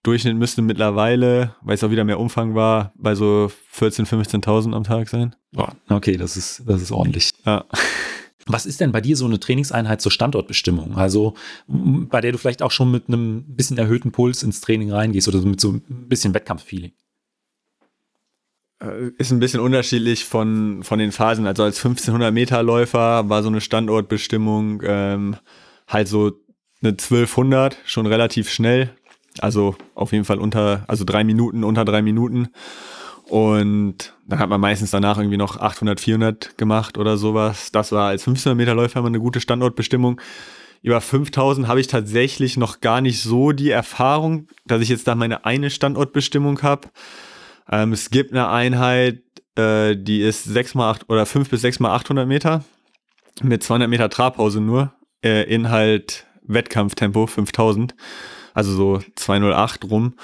[0.02, 4.06] Durchschnitt müsste mittlerweile, weil es auch wieder mehr Umfang war, bei so 14.000,
[4.42, 5.36] 15.000 am Tag sein.
[5.52, 7.30] Boah, okay, das ist, das ist ordentlich.
[7.44, 7.64] Ja.
[8.48, 10.96] Was ist denn bei dir so eine Trainingseinheit zur Standortbestimmung?
[10.96, 11.34] Also
[11.66, 15.40] bei der du vielleicht auch schon mit einem bisschen erhöhten Puls ins Training reingehst oder
[15.42, 16.92] mit so ein bisschen Wettkampffeeling?
[18.80, 21.46] Äh, ist ein bisschen unterschiedlich von, von den Phasen.
[21.46, 25.36] Also als 1500 Meter Läufer war so eine Standortbestimmung ähm,
[25.86, 26.32] halt so
[26.80, 28.90] eine 1200, schon relativ schnell.
[29.40, 32.48] Also auf jeden Fall unter, also drei Minuten, unter drei Minuten.
[33.28, 37.70] Und dann hat man meistens danach irgendwie noch 800, 400 gemacht oder sowas.
[37.72, 40.20] Das war als 1500 Meter Läufer immer eine gute Standortbestimmung.
[40.82, 45.14] Über 5000 habe ich tatsächlich noch gar nicht so die Erfahrung, dass ich jetzt da
[45.14, 46.88] meine eine Standortbestimmung habe.
[47.70, 49.22] Ähm, es gibt eine Einheit,
[49.56, 52.64] äh, die ist 6 mal 8 oder 5 bis 6 mal 800 Meter
[53.42, 57.94] mit 200 Meter Trabpause nur äh, in halt Wettkampftempo 5000,
[58.54, 60.14] also so 208 rum.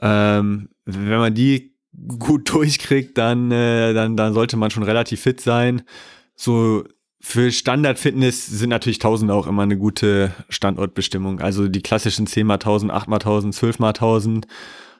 [0.00, 1.73] Ähm, wenn man die
[2.18, 5.82] gut durchkriegt, dann, äh, dann, dann sollte man schon relativ fit sein.
[6.34, 6.84] So
[7.20, 11.40] für Standard-Fitness sind natürlich 1000 auch immer eine gute Standortbestimmung.
[11.40, 14.46] Also die klassischen 10 mal 1000, 8 mal 1000, 12 mal 1000,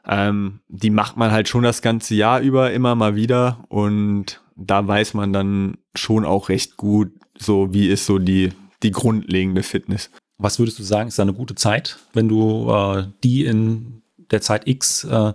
[0.06, 4.86] ähm, die macht man halt schon das ganze Jahr über immer mal wieder und da
[4.86, 8.50] weiß man dann schon auch recht gut, so wie ist so die,
[8.82, 10.10] die grundlegende Fitness.
[10.38, 14.40] Was würdest du sagen, ist da eine gute Zeit, wenn du äh, die in der
[14.40, 15.32] Zeit X äh,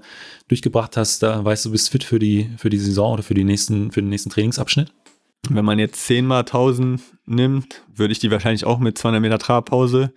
[0.47, 3.43] durchgebracht hast, da weißt du, bist fit für die, für die Saison oder für, die
[3.43, 4.91] nächsten, für den nächsten Trainingsabschnitt?
[5.49, 9.39] Wenn man jetzt 10 mal 1000 nimmt, würde ich die wahrscheinlich auch mit 200 Meter
[9.39, 10.13] Trabpause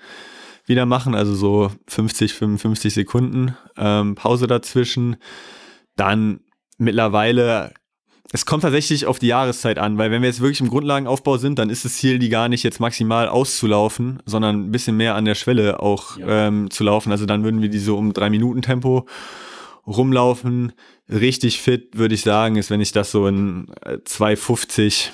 [0.67, 5.17] wieder machen, also so 50, 55 Sekunden ähm, Pause dazwischen.
[5.97, 6.41] Dann
[6.79, 7.73] mittlerweile
[8.35, 11.59] es kommt tatsächlich auf die Jahreszeit an, weil wenn wir jetzt wirklich im Grundlagenaufbau sind,
[11.59, 15.27] dann ist das Ziel, die gar nicht jetzt maximal auszulaufen, sondern ein bisschen mehr an
[15.27, 16.49] der Schwelle auch ja.
[16.49, 17.13] ähm, zu laufen.
[17.13, 19.07] Also dann würden wir die so um drei Minuten Tempo
[19.87, 20.73] rumlaufen.
[21.11, 23.67] Richtig fit, würde ich sagen, ist, wenn ich das so in
[24.07, 25.13] 250,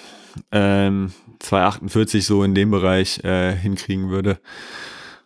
[0.52, 4.38] äh, ähm, 248 so in dem Bereich äh, hinkriegen würde.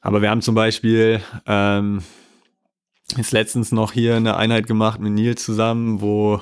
[0.00, 2.02] Aber wir haben zum Beispiel ähm,
[3.18, 6.40] jetzt letztens noch hier eine Einheit gemacht mit Nils zusammen, wo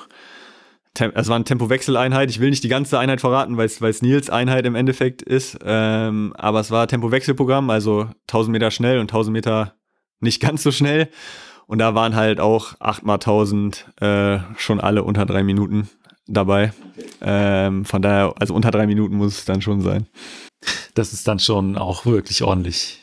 [0.98, 2.30] es war eine Tempowechseleinheit.
[2.30, 5.58] Ich will nicht die ganze Einheit verraten, weil es Nils Einheit im Endeffekt ist.
[5.64, 9.74] Ähm, aber es war Tempowechselprogramm, also 1000 Meter schnell und 1000 Meter
[10.20, 11.08] nicht ganz so schnell.
[11.66, 15.88] Und da waren halt auch 8 mal 1000 äh, schon alle unter drei Minuten
[16.26, 16.72] dabei.
[17.20, 20.08] Ähm, von daher, also unter drei Minuten muss es dann schon sein.
[20.94, 23.00] Das ist dann schon auch wirklich ordentlich.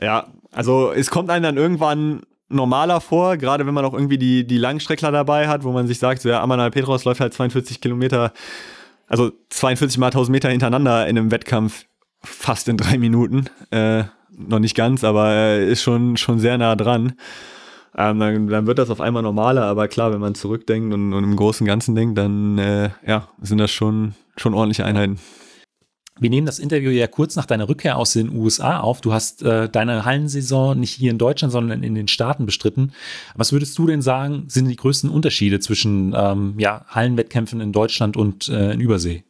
[0.00, 4.46] Ja, also es kommt einem dann irgendwann normaler vor, gerade wenn man auch irgendwie die,
[4.46, 7.80] die Langstreckler dabei hat, wo man sich sagt, so, ja, Amanal Petros läuft halt 42
[7.80, 8.32] Kilometer,
[9.06, 11.86] also 42 mal 1000 Meter hintereinander in einem Wettkampf
[12.22, 13.46] fast in drei Minuten.
[13.70, 14.04] Äh,
[14.36, 17.14] noch nicht ganz, aber äh, ist schon, schon sehr nah dran.
[17.96, 21.24] Ähm, dann, dann, wird das auf einmal normaler, aber klar, wenn man zurückdenkt und, und
[21.24, 25.18] im Großen und Ganzen denkt, dann äh, ja, sind das schon, schon ordentliche Einheiten.
[26.20, 29.00] Wir nehmen das Interview ja kurz nach deiner Rückkehr aus den USA auf.
[29.00, 32.92] Du hast äh, deine Hallensaison nicht hier in Deutschland, sondern in den Staaten bestritten.
[33.34, 38.16] Was würdest du denn sagen, sind die größten Unterschiede zwischen ähm, ja, Hallenwettkämpfen in Deutschland
[38.18, 39.24] und äh, in Übersee?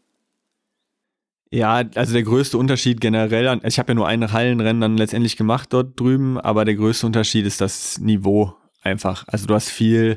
[1.53, 5.73] Ja, also der größte Unterschied generell, ich habe ja nur ein Hallenrennen dann letztendlich gemacht
[5.73, 9.25] dort drüben, aber der größte Unterschied ist das Niveau einfach.
[9.27, 10.17] Also du hast viel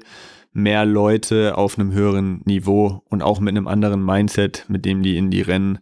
[0.53, 5.17] mehr Leute auf einem höheren Niveau und auch mit einem anderen Mindset, mit dem die
[5.17, 5.79] in die Rennen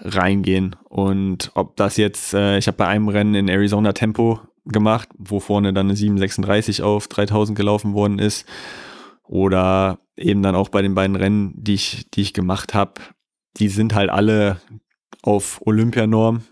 [0.00, 0.76] reingehen.
[0.88, 5.40] Und ob das jetzt, äh, ich habe bei einem Rennen in Arizona Tempo gemacht, wo
[5.40, 8.46] vorne dann eine 736 auf 3000 gelaufen worden ist.
[9.24, 12.94] Oder eben dann auch bei den beiden Rennen, die ich, die ich gemacht habe,
[13.58, 14.60] die sind halt alle
[15.22, 16.42] auf Olympianorm.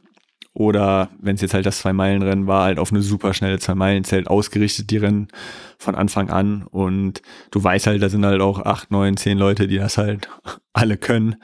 [0.53, 4.91] Oder wenn es jetzt halt das Zwei-Meilen-Rennen war, halt auf eine super schnelle Zwei-Meilen-Zelt ausgerichtet,
[4.91, 5.29] die Rennen
[5.79, 6.63] von Anfang an.
[6.63, 10.31] Und du weißt halt, da sind halt auch acht, neun, zehn Leute, die das halt
[10.73, 11.37] alle können.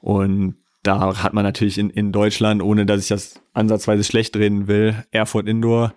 [0.00, 4.68] Und da hat man natürlich in, in Deutschland, ohne dass ich das ansatzweise schlecht reden
[4.68, 5.94] will, Erfurt Indoor,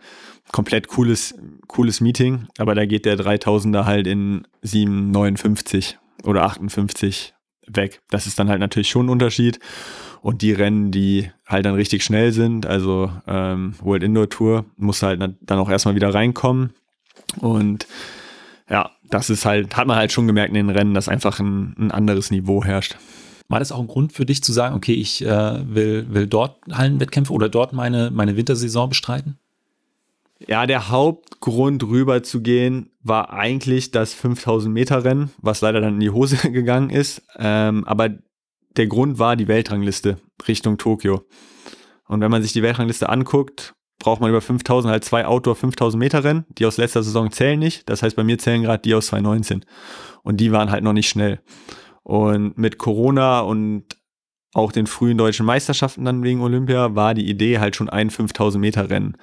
[0.52, 1.36] komplett cooles,
[1.68, 7.34] cooles Meeting, aber da geht der 3000er halt in 7,59 oder 58
[7.68, 8.02] weg.
[8.10, 9.60] Das ist dann halt natürlich schon ein Unterschied.
[10.22, 15.02] Und die Rennen, die halt dann richtig schnell sind, also ähm, World Indoor Tour, muss
[15.02, 16.74] halt dann auch erstmal wieder reinkommen.
[17.40, 17.88] Und
[18.70, 21.74] ja, das ist halt, hat man halt schon gemerkt in den Rennen, dass einfach ein,
[21.78, 22.98] ein anderes Niveau herrscht.
[23.50, 26.58] War das auch ein Grund für dich zu sagen, okay, ich äh, will, will dort
[26.72, 29.40] Hallenwettkämpfe oder dort meine, meine Wintersaison bestreiten?
[30.48, 35.96] Ja, der Hauptgrund rüber zu gehen war eigentlich das 5000 Meter Rennen, was leider dann
[35.96, 37.24] in die Hose gegangen ist.
[37.38, 38.10] Ähm, aber
[38.78, 41.26] der Grund war die Weltrangliste Richtung Tokio.
[42.08, 46.00] Und wenn man sich die Weltrangliste anguckt, braucht man über 5000 halt zwei Outdoor 5000
[46.00, 46.46] Meter Rennen.
[46.58, 47.90] Die aus letzter Saison zählen nicht.
[47.90, 49.66] Das heißt, bei mir zählen gerade die aus 2019.
[50.24, 51.42] Und die waren halt noch nicht schnell.
[52.10, 53.84] Und mit Corona und
[54.56, 58.60] auch den frühen deutschen Meisterschaften dann wegen Olympia war die Idee halt schon ein 5000
[58.60, 59.16] Meter Rennen,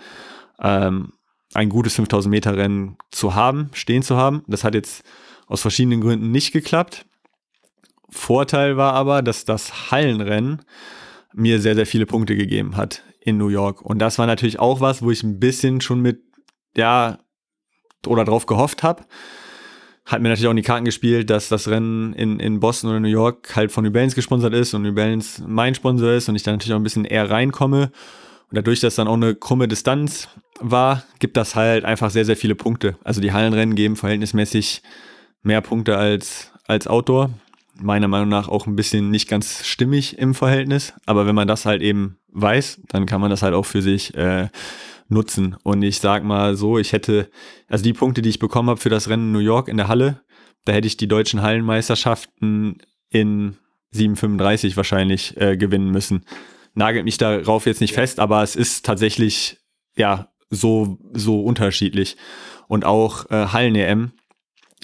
[0.61, 1.13] ähm,
[1.53, 4.45] ein gutes 5000 Meter Rennen zu haben, stehen zu haben.
[4.47, 5.03] Das hat jetzt
[5.49, 7.07] aus verschiedenen Gründen nicht geklappt.
[8.09, 10.63] Vorteil war aber, dass das Hallenrennen
[11.35, 13.83] mir sehr, sehr viele Punkte gegeben hat in New York.
[13.83, 16.23] Und das war natürlich auch was, wo ich ein bisschen schon mit,
[16.77, 17.19] ja,
[18.07, 19.03] oder drauf gehofft habe.
[20.07, 23.01] Hat mir natürlich auch in die Karten gespielt, dass das Rennen in, in Boston oder
[23.01, 26.37] New York halt von New Balance gesponsert ist und New Balance mein Sponsor ist und
[26.37, 27.91] ich da natürlich auch ein bisschen eher reinkomme.
[28.49, 30.29] Und dadurch, dass dann auch eine krumme Distanz
[30.61, 32.97] war, gibt das halt einfach sehr, sehr viele Punkte.
[33.03, 34.83] Also die Hallenrennen geben verhältnismäßig
[35.43, 37.31] mehr Punkte als, als Outdoor.
[37.79, 40.95] Meiner Meinung nach auch ein bisschen nicht ganz stimmig im Verhältnis.
[41.05, 44.15] Aber wenn man das halt eben weiß, dann kann man das halt auch für sich
[44.15, 44.49] äh,
[45.09, 45.57] nutzen.
[45.63, 47.31] Und ich sag mal so, ich hätte,
[47.69, 50.23] also die Punkte, die ich bekommen habe für das Rennen New York in der Halle,
[50.65, 53.57] da hätte ich die deutschen Hallenmeisterschaften in
[53.95, 56.25] 7,35 wahrscheinlich äh, gewinnen müssen.
[56.75, 59.59] Nagelt mich darauf jetzt nicht fest, aber es ist tatsächlich
[59.97, 62.17] ja so, so unterschiedlich.
[62.69, 64.13] Und auch äh, Hallen-EM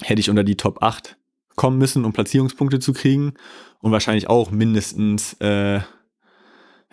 [0.01, 1.17] hätte ich unter die Top 8
[1.55, 3.33] kommen müssen, um Platzierungspunkte zu kriegen.
[3.79, 5.81] Und wahrscheinlich auch mindestens, äh,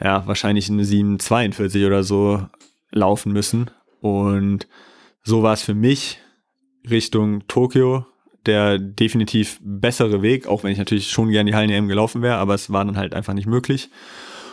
[0.02, 2.44] ja, wahrscheinlich eine 7,42 oder so
[2.90, 3.70] laufen müssen.
[4.00, 4.66] Und
[5.22, 6.18] so war es für mich
[6.88, 8.06] Richtung Tokio
[8.46, 12.36] der definitiv bessere Weg, auch wenn ich natürlich schon gern die Hallen EM gelaufen wäre,
[12.36, 13.90] aber es war dann halt einfach nicht möglich.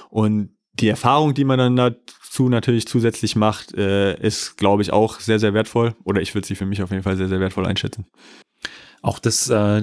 [0.09, 5.19] Und die Erfahrung, die man dann dazu natürlich zusätzlich macht, äh, ist, glaube ich, auch
[5.19, 5.95] sehr, sehr wertvoll.
[6.03, 8.05] Oder ich würde sie für mich auf jeden Fall sehr, sehr wertvoll einschätzen.
[9.01, 9.81] Auch das, äh,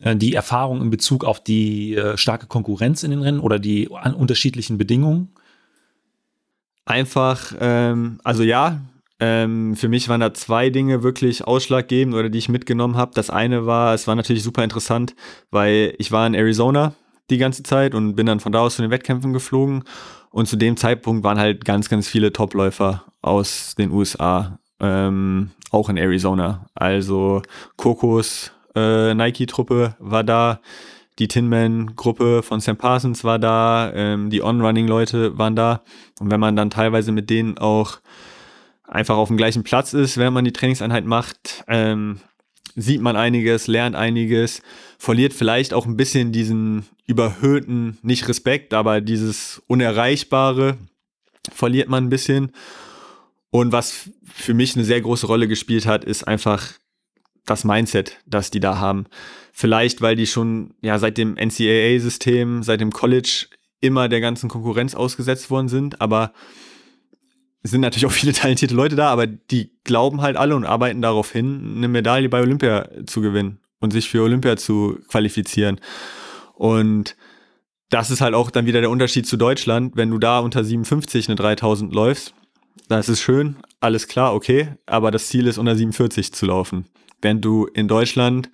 [0.00, 3.88] äh die Erfahrung in Bezug auf die äh, starke Konkurrenz in den Rennen oder die
[3.88, 5.32] unterschiedlichen Bedingungen?
[6.88, 8.80] Einfach, ähm, also ja,
[9.20, 13.10] ähm, für mich waren da zwei Dinge wirklich ausschlaggebend oder die ich mitgenommen habe.
[13.14, 15.14] Das eine war, es war natürlich super interessant,
[15.50, 16.94] weil ich war in Arizona
[17.28, 19.84] die ganze Zeit und bin dann von da aus zu den Wettkämpfen geflogen.
[20.30, 25.90] Und zu dem Zeitpunkt waren halt ganz, ganz viele Topläufer aus den USA, ähm, auch
[25.90, 26.64] in Arizona.
[26.74, 27.42] Also
[27.76, 30.60] Kokos äh, Nike-Truppe war da,
[31.18, 35.82] die Tinman-Gruppe von Sam Parsons war da, ähm, die On-Running-Leute waren da.
[36.20, 37.98] Und wenn man dann teilweise mit denen auch
[38.84, 42.20] einfach auf dem gleichen Platz ist, während man die Trainingseinheit macht, ähm,
[42.76, 44.62] sieht man einiges, lernt einiges,
[44.98, 50.76] verliert vielleicht auch ein bisschen diesen überhöhten, nicht Respekt, aber dieses Unerreichbare
[51.52, 52.52] verliert man ein bisschen.
[53.50, 56.74] Und was für mich eine sehr große Rolle gespielt hat, ist einfach
[57.50, 59.06] das Mindset, das die da haben.
[59.52, 63.46] Vielleicht, weil die schon ja seit dem NCAA-System, seit dem College
[63.80, 66.32] immer der ganzen Konkurrenz ausgesetzt worden sind, aber
[67.62, 71.02] es sind natürlich auch viele talentierte Leute da, aber die glauben halt alle und arbeiten
[71.02, 75.80] darauf hin, eine Medaille bei Olympia zu gewinnen und sich für Olympia zu qualifizieren.
[76.54, 77.16] Und
[77.90, 79.96] das ist halt auch dann wieder der Unterschied zu Deutschland.
[79.96, 82.34] Wenn du da unter 57 eine 3000 läufst,
[82.88, 86.86] das ist schön, alles klar, okay, aber das Ziel ist unter 47 zu laufen.
[87.20, 88.50] Wenn du in Deutschland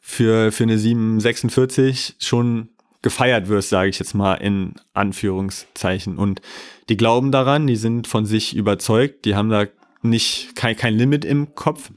[0.00, 2.68] für, für eine 746 schon
[3.02, 6.18] gefeiert wirst, sage ich jetzt mal in Anführungszeichen.
[6.18, 6.40] Und
[6.88, 9.66] die glauben daran, die sind von sich überzeugt, die haben da
[10.02, 11.90] nicht kein, kein Limit im Kopf.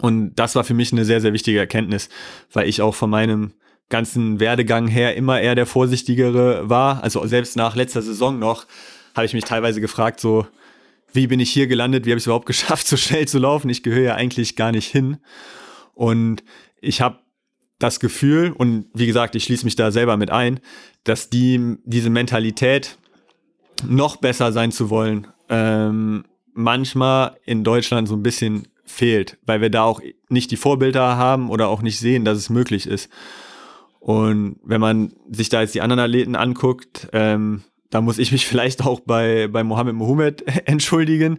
[0.00, 2.08] Und das war für mich eine sehr, sehr wichtige Erkenntnis,
[2.52, 3.52] weil ich auch von meinem
[3.88, 7.02] ganzen Werdegang her immer eher der Vorsichtigere war.
[7.04, 8.66] Also selbst nach letzter Saison noch
[9.14, 10.46] habe ich mich teilweise gefragt, so,
[11.12, 12.06] wie bin ich hier gelandet?
[12.06, 13.68] Wie habe ich es überhaupt geschafft, so schnell zu laufen?
[13.68, 15.18] Ich gehöre ja eigentlich gar nicht hin.
[15.94, 16.42] Und
[16.80, 17.18] ich habe
[17.78, 20.60] das Gefühl, und wie gesagt, ich schließe mich da selber mit ein,
[21.04, 22.98] dass die, diese Mentalität,
[23.88, 29.70] noch besser sein zu wollen, ähm, manchmal in Deutschland so ein bisschen fehlt, weil wir
[29.70, 33.10] da auch nicht die Vorbilder haben oder auch nicht sehen, dass es möglich ist.
[33.98, 37.62] Und wenn man sich da jetzt die anderen Athleten anguckt, ähm,
[37.92, 41.38] da muss ich mich vielleicht auch bei, bei Mohammed Mohammed entschuldigen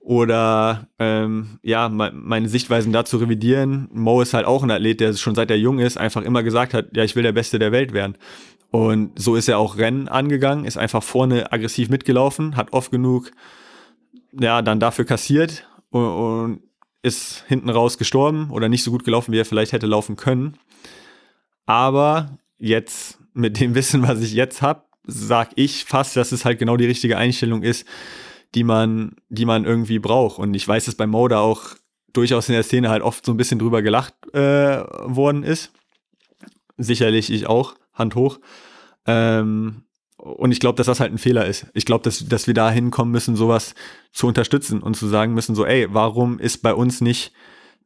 [0.00, 3.88] oder ähm, ja, meine Sichtweisen dazu revidieren.
[3.92, 6.72] Mo ist halt auch ein Athlet, der schon seit er jung ist, einfach immer gesagt
[6.72, 8.16] hat, ja, ich will der Beste der Welt werden.
[8.70, 13.32] Und so ist er auch Rennen angegangen, ist einfach vorne aggressiv mitgelaufen, hat oft genug,
[14.32, 16.60] ja, dann dafür kassiert und, und
[17.02, 20.54] ist hinten raus gestorben oder nicht so gut gelaufen, wie er vielleicht hätte laufen können.
[21.66, 26.58] Aber jetzt mit dem Wissen, was ich jetzt habe, sag ich fast, dass es halt
[26.58, 27.86] genau die richtige Einstellung ist,
[28.54, 30.38] die man, die man irgendwie braucht.
[30.38, 31.74] Und ich weiß, dass bei Moda auch
[32.12, 35.72] durchaus in der Szene halt oft so ein bisschen drüber gelacht äh, worden ist.
[36.76, 38.38] Sicherlich ich auch, Hand hoch.
[39.06, 39.82] Ähm,
[40.16, 41.66] und ich glaube, dass das halt ein Fehler ist.
[41.74, 43.74] Ich glaube, dass, dass wir da hinkommen müssen, sowas
[44.12, 47.32] zu unterstützen und zu sagen müssen, so, ey, warum ist bei uns nicht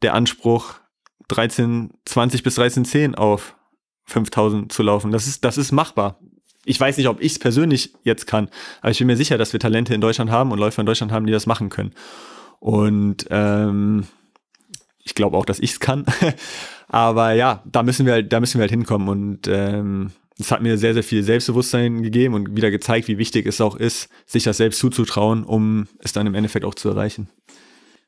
[0.03, 0.75] der Anspruch,
[1.31, 3.57] 13,20 bis 13,10 auf
[4.05, 5.13] 5000 zu laufen.
[5.13, 6.19] Das ist, das ist machbar.
[6.65, 8.49] Ich weiß nicht, ob ich es persönlich jetzt kann,
[8.81, 11.13] aber ich bin mir sicher, dass wir Talente in Deutschland haben und Läufer in Deutschland
[11.13, 11.93] haben, die das machen können.
[12.61, 14.07] Und ähm,
[15.03, 16.07] ich glaube auch, dass ich es kann.
[16.89, 19.09] aber ja, da müssen wir halt, da müssen wir halt hinkommen.
[19.09, 23.47] Und ähm, es hat mir sehr, sehr viel Selbstbewusstsein gegeben und wieder gezeigt, wie wichtig
[23.47, 27.29] es auch ist, sich das selbst zuzutrauen, um es dann im Endeffekt auch zu erreichen.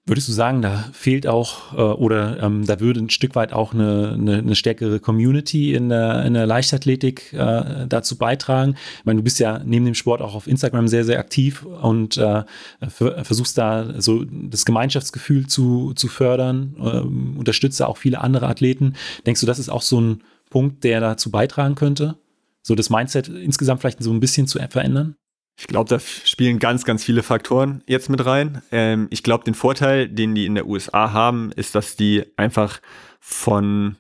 [0.07, 3.73] Würdest du sagen, da fehlt auch äh, oder ähm, da würde ein Stück weit auch
[3.73, 8.77] eine, eine, eine stärkere Community in der, in der Leichtathletik äh, dazu beitragen?
[8.99, 12.19] Ich meine, du bist ja neben dem Sport auch auf Instagram sehr, sehr aktiv und
[12.19, 12.45] äh,
[12.91, 18.97] versuchst da so das Gemeinschaftsgefühl zu, zu fördern, ähm, unterstützt auch viele andere Athleten.
[19.25, 22.17] Denkst du, das ist auch so ein Punkt, der dazu beitragen könnte,
[22.61, 25.17] so das Mindset insgesamt vielleicht so ein bisschen zu verändern?
[25.57, 28.63] Ich glaube, da spielen ganz, ganz viele Faktoren jetzt mit rein.
[28.73, 32.81] Ähm, ich glaube, den Vorteil, den die in der USA haben, ist, dass die einfach
[33.21, 33.97] von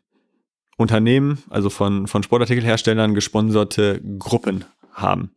[0.76, 5.30] Unternehmen, also von, von Sportartikelherstellern gesponserte Gruppen haben.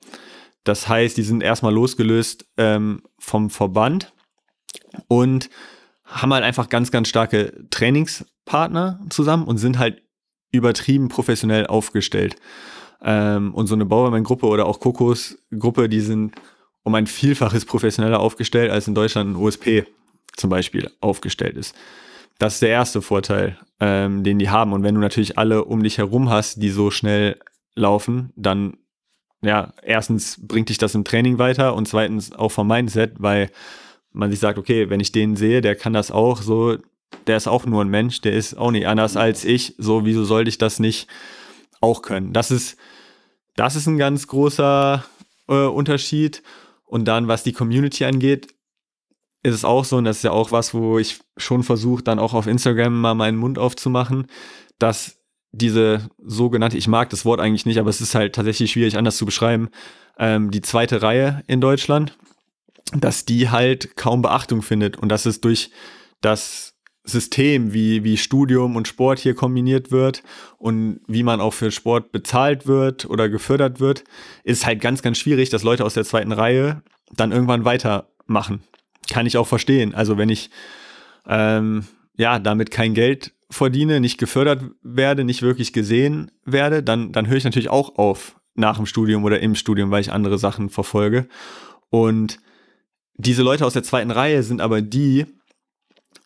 [0.63, 4.13] Das heißt, die sind erstmal losgelöst ähm, vom Verband
[5.07, 5.49] und
[6.03, 10.01] haben halt einfach ganz, ganz starke Trainingspartner zusammen und sind halt
[10.51, 12.36] übertrieben professionell aufgestellt.
[13.02, 16.34] Ähm, und so eine Bauermann-Gruppe oder auch Kokos-Gruppe, die sind
[16.84, 19.86] um ein Vielfaches professioneller aufgestellt, als in Deutschland ein OSP
[20.36, 21.76] zum Beispiel aufgestellt ist.
[22.39, 24.74] Das ist der erste Vorteil, ähm, den die haben.
[24.74, 27.39] Und wenn du natürlich alle um dich herum hast, die so schnell
[27.76, 28.78] laufen, dann,
[29.41, 33.50] ja, erstens bringt dich das im Training weiter und zweitens auch vom Mindset, weil
[34.12, 36.78] man sich sagt, okay, wenn ich den sehe, der kann das auch, so,
[37.28, 40.24] der ist auch nur ein Mensch, der ist auch nicht anders als ich, so, wieso
[40.24, 41.08] sollte ich das nicht
[41.82, 42.34] auch können.
[42.34, 42.78] Das ist,
[43.55, 45.03] das ist ein ganz großer
[45.47, 46.43] äh, Unterschied.
[46.86, 48.53] Und dann, was die Community angeht,
[49.43, 52.19] ist es auch so, und das ist ja auch was, wo ich schon versuche, dann
[52.19, 54.28] auch auf Instagram mal meinen Mund aufzumachen,
[54.80, 55.17] dass
[55.51, 59.17] diese sogenannte, ich mag das Wort eigentlich nicht, aber es ist halt tatsächlich schwierig anders
[59.17, 59.69] zu beschreiben,
[60.19, 62.17] ähm, die zweite Reihe in Deutschland,
[62.93, 65.71] dass die halt kaum Beachtung findet und dass es durch
[66.21, 66.76] das
[67.10, 70.24] System, wie, wie Studium und Sport hier kombiniert wird
[70.58, 74.03] und wie man auch für Sport bezahlt wird oder gefördert wird,
[74.43, 76.82] ist halt ganz, ganz schwierig, dass Leute aus der zweiten Reihe
[77.16, 78.62] dann irgendwann weitermachen.
[79.10, 79.95] Kann ich auch verstehen.
[79.95, 80.49] Also wenn ich
[81.28, 81.86] ähm,
[82.18, 87.38] ja damit kein Geld verdiene, nicht gefördert werde, nicht wirklich gesehen werde, dann, dann höre
[87.38, 91.28] ich natürlich auch auf nach dem Studium oder im Studium, weil ich andere Sachen verfolge.
[91.89, 92.39] Und
[93.16, 95.26] diese Leute aus der zweiten Reihe sind aber die,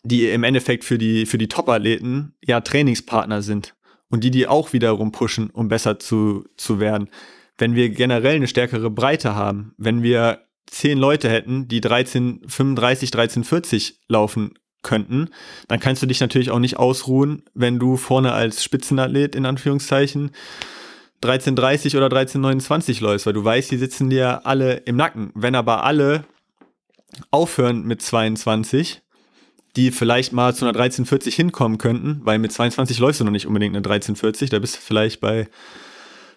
[0.04, 3.74] die im Endeffekt für die, für die Top-Athleten ja Trainingspartner sind
[4.08, 7.08] und die, die auch wiederum pushen, um besser zu, zu werden.
[7.56, 14.00] Wenn wir generell eine stärkere Breite haben, wenn wir zehn Leute hätten, die 1335, 1340
[14.08, 15.28] laufen könnten,
[15.68, 20.32] dann kannst du dich natürlich auch nicht ausruhen, wenn du vorne als Spitzenathlet in Anführungszeichen
[21.22, 25.30] 1330 oder 1329 läufst, weil du weißt, die sitzen dir alle im Nacken.
[25.34, 26.24] Wenn aber alle
[27.30, 29.02] aufhören mit 22,
[29.76, 33.46] die vielleicht mal zu einer 1340 hinkommen könnten, weil mit 22 läufst du noch nicht
[33.46, 35.48] unbedingt eine 1340, da bist du vielleicht bei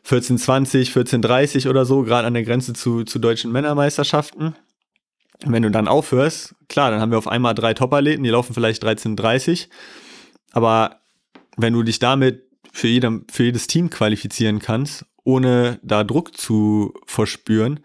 [0.04, 4.56] 1420, 1430 oder so, gerade an der Grenze zu, zu deutschen Männermeisterschaften.
[5.44, 8.84] Wenn du dann aufhörst, klar, dann haben wir auf einmal drei Top-Athleten, die laufen vielleicht
[8.84, 9.70] 1330,
[10.52, 11.02] aber
[11.58, 16.94] wenn du dich damit für, jedem, für jedes Team qualifizieren kannst, ohne da Druck zu
[17.06, 17.80] verspüren,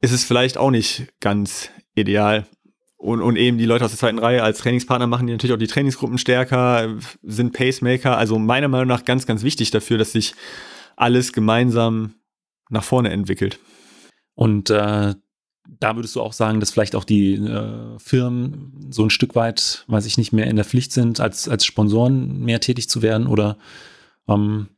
[0.00, 2.46] ist es vielleicht auch nicht ganz ideal.
[3.00, 5.58] Und, und eben die Leute aus der zweiten Reihe als Trainingspartner machen die natürlich auch
[5.58, 8.18] die Trainingsgruppen stärker, sind Pacemaker.
[8.18, 10.34] Also meiner Meinung nach ganz, ganz wichtig dafür, dass sich
[10.96, 12.12] alles gemeinsam
[12.68, 13.58] nach vorne entwickelt.
[14.34, 15.14] Und äh,
[15.78, 19.86] da würdest du auch sagen, dass vielleicht auch die äh, Firmen so ein Stück weit,
[19.86, 23.26] weiß ich nicht, mehr in der Pflicht sind, als, als Sponsoren mehr tätig zu werden
[23.26, 23.56] oder
[24.28, 24.68] ähm,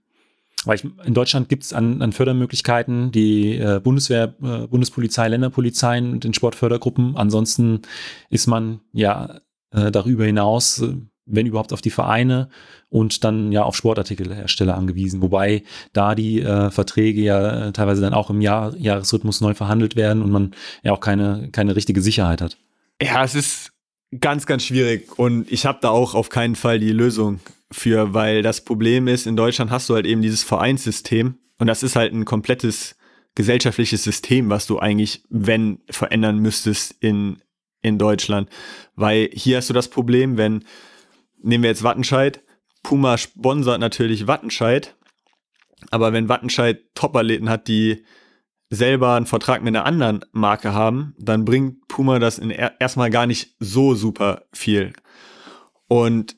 [0.65, 6.13] weil ich, in Deutschland gibt es an, an, Fördermöglichkeiten die äh, Bundeswehr, äh, Bundespolizei, Länderpolizeien
[6.13, 7.17] und den Sportfördergruppen.
[7.17, 7.83] Ansonsten
[8.31, 9.41] ist man ja
[9.73, 10.95] äh, darüber hinaus, äh,
[11.25, 12.49] wenn überhaupt, auf die Vereine
[12.89, 15.23] und dann ja auf Sportartikelhersteller angewiesen.
[15.23, 19.97] Wobei da die äh, Verträge ja äh, teilweise dann auch im Jahr, Jahresrhythmus neu verhandelt
[19.97, 22.59] werden und man ja auch keine, keine richtige Sicherheit hat.
[23.01, 23.73] Ja, es ist
[24.21, 27.41] ganz, ganz schwierig und ich habe da auch auf keinen Fall die Lösung
[27.73, 31.83] für, weil das Problem ist, in Deutschland hast du halt eben dieses Vereinssystem und das
[31.83, 32.97] ist halt ein komplettes
[33.35, 37.41] gesellschaftliches System, was du eigentlich, wenn, verändern müsstest in,
[37.81, 38.49] in Deutschland.
[38.95, 40.65] Weil hier hast du das Problem, wenn,
[41.41, 42.43] nehmen wir jetzt Wattenscheid,
[42.83, 44.97] Puma sponsert natürlich Wattenscheid,
[45.91, 48.05] aber wenn Wattenscheid Top-Athleten hat, die
[48.71, 53.11] selber einen Vertrag mit einer anderen Marke haben, dann bringt Puma das in er erstmal
[53.11, 54.95] gar nicht so super viel.
[55.89, 56.37] Und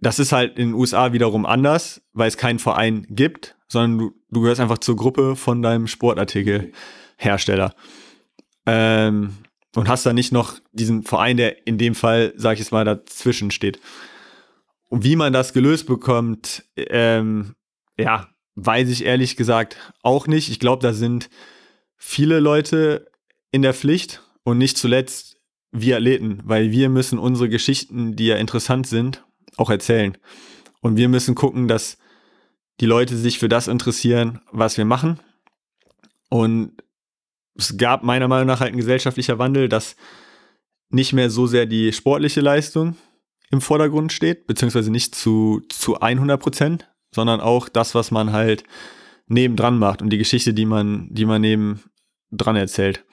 [0.00, 4.14] das ist halt in den USA wiederum anders, weil es keinen Verein gibt, sondern du,
[4.30, 7.74] du gehörst einfach zur Gruppe von deinem Sportartikelhersteller.
[8.66, 9.34] Ähm,
[9.76, 12.84] und hast da nicht noch diesen Verein, der in dem Fall, sag ich es mal,
[12.84, 13.78] dazwischen steht.
[14.88, 17.54] Und wie man das gelöst bekommt, ähm,
[17.96, 20.50] ja, weiß ich ehrlich gesagt auch nicht.
[20.50, 21.30] Ich glaube, da sind
[21.96, 23.10] viele Leute
[23.52, 25.38] in der Pflicht und nicht zuletzt
[25.72, 29.24] wir Athleten, weil wir müssen unsere Geschichten, die ja interessant sind,
[29.56, 30.16] auch erzählen.
[30.80, 31.98] Und wir müssen gucken, dass
[32.80, 35.20] die Leute sich für das interessieren, was wir machen.
[36.30, 36.72] Und
[37.56, 39.96] es gab meiner Meinung nach halt ein gesellschaftlicher Wandel, dass
[40.88, 42.96] nicht mehr so sehr die sportliche Leistung
[43.50, 48.64] im Vordergrund steht, beziehungsweise nicht zu, zu 100 Prozent, sondern auch das, was man halt
[49.26, 53.04] nebendran macht und die Geschichte, die man, die man nebendran erzählt.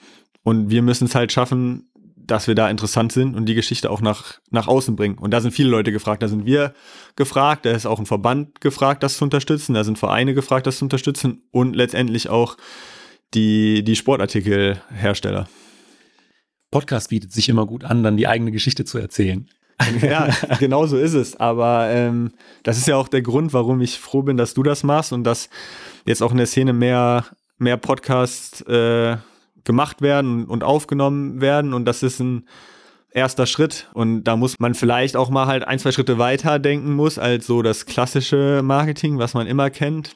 [0.43, 1.86] Und wir müssen es halt schaffen,
[2.28, 5.17] dass wir da interessant sind und die Geschichte auch nach, nach außen bringen.
[5.17, 6.21] Und da sind viele Leute gefragt.
[6.21, 6.73] Da sind wir
[7.15, 10.78] gefragt, da ist auch ein Verband gefragt, das zu unterstützen, da sind Vereine gefragt, das
[10.78, 12.57] zu unterstützen und letztendlich auch
[13.34, 15.47] die, die Sportartikelhersteller.
[16.69, 19.49] Podcast bietet sich immer gut an, dann die eigene Geschichte zu erzählen.
[20.01, 21.36] ja, genau so ist es.
[21.36, 22.32] Aber ähm,
[22.63, 25.23] das ist ja auch der Grund, warum ich froh bin, dass du das machst und
[25.23, 25.49] dass
[26.05, 27.25] jetzt auch in der Szene mehr,
[27.57, 29.17] mehr Podcasts äh,
[29.68, 31.76] gemacht werden und aufgenommen werden.
[31.76, 32.47] Und das ist ein
[33.11, 33.89] erster Schritt.
[33.93, 37.45] Und da muss man vielleicht auch mal halt ein, zwei Schritte weiter denken muss, als
[37.45, 40.15] so das klassische Marketing, was man immer kennt.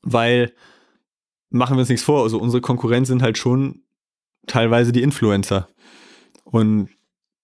[0.00, 0.52] Weil,
[1.50, 3.82] machen wir uns nichts vor, also unsere Konkurrenz sind halt schon
[4.46, 5.68] teilweise die Influencer.
[6.44, 6.88] Und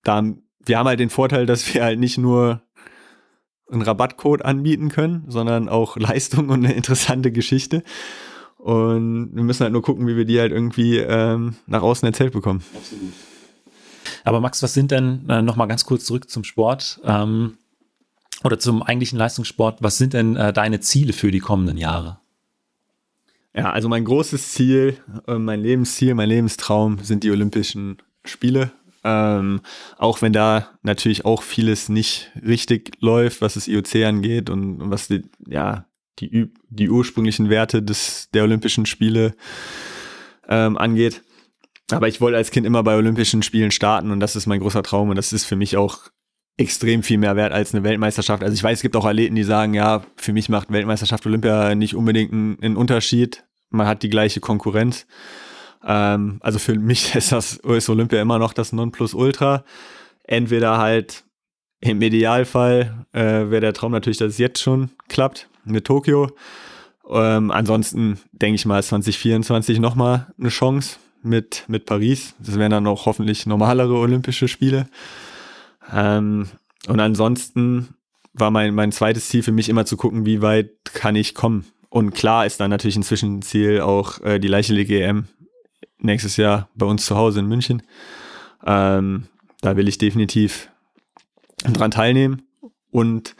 [0.04, 0.22] da,
[0.64, 2.62] wir haben halt den Vorteil, dass wir halt nicht nur
[3.70, 7.82] einen Rabattcode anbieten können, sondern auch Leistung und eine interessante Geschichte.
[8.58, 12.32] Und wir müssen halt nur gucken, wie wir die halt irgendwie ähm, nach außen erzählt
[12.32, 12.62] bekommen.
[12.76, 13.12] Absolut.
[14.24, 17.56] Aber Max, was sind denn, äh, nochmal ganz kurz zurück zum Sport ähm,
[18.44, 22.18] oder zum eigentlichen Leistungssport, was sind denn äh, deine Ziele für die kommenden Jahre?
[23.54, 28.72] Ja, also mein großes Ziel, äh, mein Lebensziel, mein Lebenstraum sind die Olympischen Spiele.
[29.04, 29.60] Ähm,
[29.96, 34.90] auch wenn da natürlich auch vieles nicht richtig läuft, was das IOC angeht und, und
[34.90, 35.86] was die, ja,
[36.20, 39.34] die, die ursprünglichen Werte des, der Olympischen Spiele
[40.48, 41.22] ähm, angeht.
[41.90, 44.82] Aber ich wollte als Kind immer bei Olympischen Spielen starten und das ist mein großer
[44.82, 46.10] Traum und das ist für mich auch
[46.58, 48.42] extrem viel mehr wert als eine Weltmeisterschaft.
[48.42, 51.74] Also ich weiß, es gibt auch Athleten, die sagen, ja, für mich macht Weltmeisterschaft Olympia
[51.74, 53.44] nicht unbedingt einen, Unterschied.
[53.70, 55.06] Man hat die gleiche Konkurrenz.
[55.86, 59.64] Ähm, also für mich ist das ist Olympia immer noch das Nonplusultra.
[60.24, 61.24] Entweder halt
[61.80, 66.30] im Idealfall äh, wäre der Traum natürlich, dass es jetzt schon klappt mit Tokio.
[67.08, 72.34] Ähm, ansonsten denke ich mal 2024 nochmal eine Chance mit, mit Paris.
[72.38, 74.88] Das wären dann auch hoffentlich normalere Olympische Spiele.
[75.92, 76.48] Ähm,
[76.86, 77.94] und ansonsten
[78.34, 81.64] war mein, mein zweites Ziel für mich immer zu gucken, wie weit kann ich kommen.
[81.88, 85.26] Und klar ist dann natürlich ein Ziel auch äh, die Leichtathletik EM
[85.98, 87.82] nächstes Jahr bei uns zu Hause in München.
[88.64, 89.24] Ähm,
[89.60, 90.70] da will ich definitiv
[91.64, 92.42] dran teilnehmen.
[92.90, 93.34] Und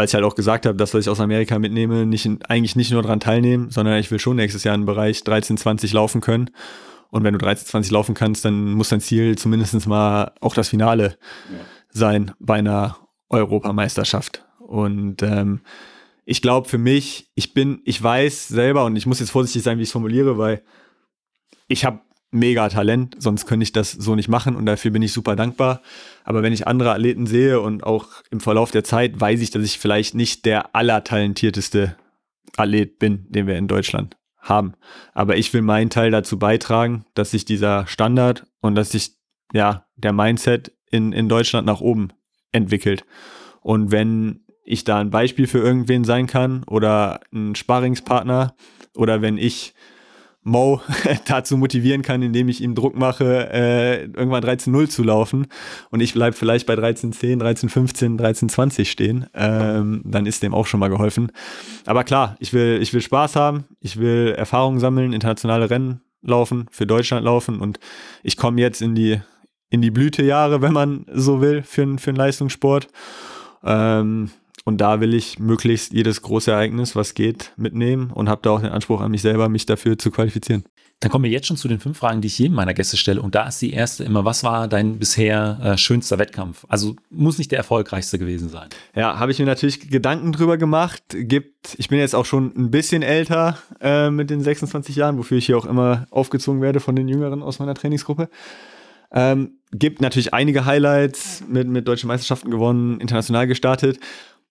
[0.00, 2.90] weil ich halt auch gesagt habe, das, was ich aus Amerika mitnehme, nicht eigentlich nicht
[2.90, 6.48] nur dran teilnehmen, sondern ich will schon nächstes Jahr im Bereich 13, 20 laufen können.
[7.10, 10.70] Und wenn du 13, 20 laufen kannst, dann muss dein Ziel zumindest mal auch das
[10.70, 11.18] Finale
[11.52, 11.58] ja.
[11.90, 12.96] sein bei einer
[13.28, 14.46] Europameisterschaft.
[14.58, 15.60] Und ähm,
[16.24, 19.76] ich glaube für mich, ich bin, ich weiß selber und ich muss jetzt vorsichtig sein,
[19.76, 20.62] wie ich es formuliere, weil
[21.68, 22.00] ich habe
[22.30, 25.82] mega Talent, sonst könnte ich das so nicht machen und dafür bin ich super dankbar.
[26.24, 29.64] Aber wenn ich andere Athleten sehe und auch im Verlauf der Zeit, weiß ich, dass
[29.64, 31.96] ich vielleicht nicht der allertalentierteste
[32.56, 34.74] Athlet bin, den wir in Deutschland haben.
[35.12, 39.16] Aber ich will meinen Teil dazu beitragen, dass sich dieser Standard und dass sich
[39.52, 42.08] ja der Mindset in, in Deutschland nach oben
[42.52, 43.04] entwickelt.
[43.60, 48.54] Und wenn ich da ein Beispiel für irgendwen sein kann oder ein Sparringspartner
[48.94, 49.74] oder wenn ich
[50.42, 50.80] Mo
[51.26, 55.46] dazu motivieren kann, indem ich ihm Druck mache, äh, irgendwann 13-0 zu laufen
[55.90, 60.80] und ich bleibe vielleicht bei 13-10, 13-15, 13-20 stehen, ähm, dann ist dem auch schon
[60.80, 61.30] mal geholfen.
[61.84, 66.66] Aber klar, ich will, ich will Spaß haben, ich will Erfahrungen sammeln, internationale Rennen laufen,
[66.70, 67.78] für Deutschland laufen und
[68.22, 69.20] ich komme jetzt in die,
[69.68, 72.88] in die Blütejahre, wenn man so will, für, für einen Leistungssport.
[73.62, 74.30] Ähm,
[74.70, 78.60] und da will ich möglichst jedes große Ereignis, was geht, mitnehmen und habe da auch
[78.60, 80.62] den Anspruch an mich selber, mich dafür zu qualifizieren.
[81.00, 83.20] Dann kommen wir jetzt schon zu den fünf Fragen, die ich jedem meiner Gäste stelle.
[83.20, 86.66] Und da ist die erste immer, was war dein bisher äh, schönster Wettkampf?
[86.68, 88.68] Also muss nicht der erfolgreichste gewesen sein.
[88.94, 91.02] Ja, habe ich mir natürlich Gedanken drüber gemacht.
[91.08, 95.38] Gibt, ich bin jetzt auch schon ein bisschen älter äh, mit den 26 Jahren, wofür
[95.38, 98.28] ich hier auch immer aufgezogen werde von den Jüngeren aus meiner Trainingsgruppe.
[99.12, 103.98] Ähm, gibt natürlich einige Highlights mit, mit deutschen Meisterschaften gewonnen, international gestartet.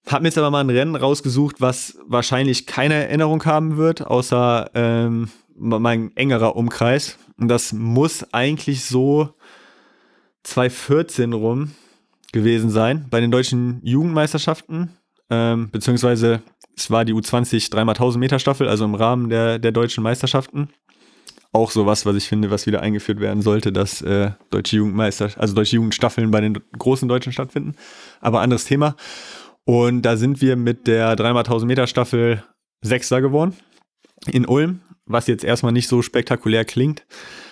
[0.07, 4.71] Hab mir jetzt aber mal ein Rennen rausgesucht, was wahrscheinlich keine Erinnerung haben wird, außer
[4.73, 7.17] ähm, mein engerer Umkreis.
[7.37, 9.35] Und das muss eigentlich so
[10.43, 11.71] 2014 rum
[12.31, 14.89] gewesen sein, bei den deutschen Jugendmeisterschaften,
[15.29, 16.41] ähm, beziehungsweise
[16.75, 20.69] es war die U20 3x1000 Meter Staffel, also im Rahmen der, der deutschen Meisterschaften.
[21.51, 25.55] Auch sowas, was ich finde, was wieder eingeführt werden sollte, dass äh, deutsche Jugendmeister, also
[25.55, 27.75] deutsche Jugendstaffeln bei den großen Deutschen stattfinden.
[28.21, 28.95] Aber anderes Thema.
[29.69, 32.43] Und da sind wir mit der 3x1000 Meter Staffel
[32.81, 33.55] Sechster geworden
[34.25, 37.05] in Ulm, was jetzt erstmal nicht so spektakulär klingt.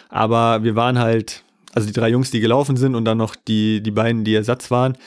[0.10, 1.44] Aber wir waren halt,
[1.76, 4.72] also die drei Jungs, die gelaufen sind und dann noch die, die beiden, die Ersatz
[4.72, 4.98] waren,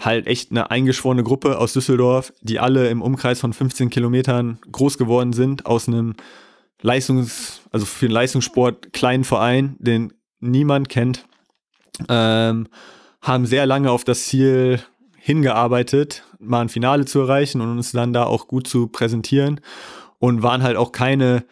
[0.00, 4.96] halt echt eine eingeschworene Gruppe aus Düsseldorf, die alle im Umkreis von 15 Kilometern groß
[4.96, 6.14] geworden sind, aus einem
[6.80, 11.26] Leistungs-, also für den Leistungssport kleinen Verein, den niemand kennt,
[12.08, 12.66] ähm,
[13.20, 14.80] haben sehr lange auf das Ziel
[15.18, 19.60] hingearbeitet, mal ein Finale zu erreichen und uns dann da auch gut zu präsentieren
[20.18, 21.44] und waren halt auch keine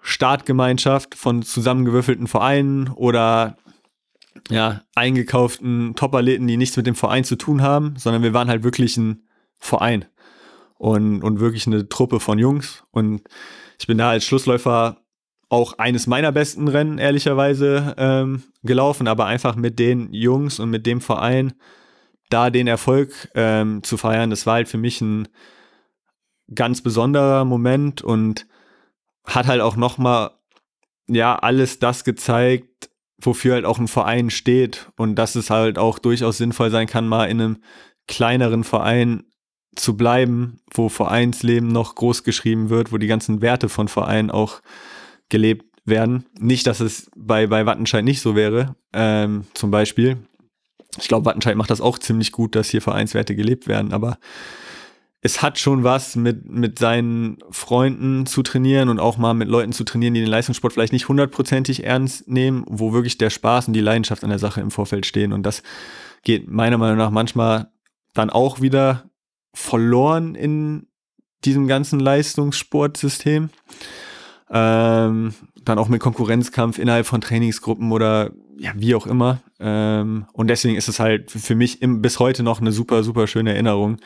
[0.00, 3.56] Startgemeinschaft von zusammengewürfelten Vereinen oder
[4.50, 8.64] ja, eingekauften Top-Athleten, die nichts mit dem Verein zu tun haben, sondern wir waren halt
[8.64, 9.22] wirklich ein
[9.58, 10.06] Verein
[10.78, 12.82] und, und wirklich eine Truppe von Jungs.
[12.90, 13.22] Und
[13.78, 14.98] ich bin da als Schlussläufer
[15.48, 20.86] auch eines meiner besten Rennen, ehrlicherweise, ähm, gelaufen, aber einfach mit den Jungs und mit
[20.86, 21.52] dem Verein
[22.32, 25.28] da den Erfolg ähm, zu feiern, das war halt für mich ein
[26.54, 28.46] ganz besonderer Moment und
[29.24, 30.30] hat halt auch nochmal,
[31.08, 35.98] ja, alles das gezeigt, wofür halt auch ein Verein steht und dass es halt auch
[35.98, 37.56] durchaus sinnvoll sein kann, mal in einem
[38.08, 39.24] kleineren Verein
[39.76, 44.60] zu bleiben, wo Vereinsleben noch groß geschrieben wird, wo die ganzen Werte von Vereinen auch
[45.28, 46.26] gelebt werden.
[46.38, 50.18] Nicht, dass es bei, bei Wattenscheid nicht so wäre, ähm, zum Beispiel.
[50.98, 54.18] Ich glaube, Wattenscheid macht das auch ziemlich gut, dass hier Vereinswerte gelebt werden, aber
[55.24, 59.72] es hat schon was mit, mit seinen Freunden zu trainieren und auch mal mit Leuten
[59.72, 63.74] zu trainieren, die den Leistungssport vielleicht nicht hundertprozentig ernst nehmen, wo wirklich der Spaß und
[63.74, 65.32] die Leidenschaft an der Sache im Vorfeld stehen.
[65.32, 65.62] Und das
[66.24, 67.70] geht meiner Meinung nach manchmal
[68.14, 69.04] dann auch wieder
[69.54, 70.88] verloren in
[71.44, 73.50] diesem ganzen Leistungssportsystem.
[74.50, 75.34] Ähm,
[75.64, 79.40] dann auch mit Konkurrenzkampf innerhalb von Trainingsgruppen oder ja, wie auch immer.
[79.60, 83.26] Ähm, und deswegen ist es halt für mich im, bis heute noch eine super, super
[83.26, 83.98] schöne Erinnerung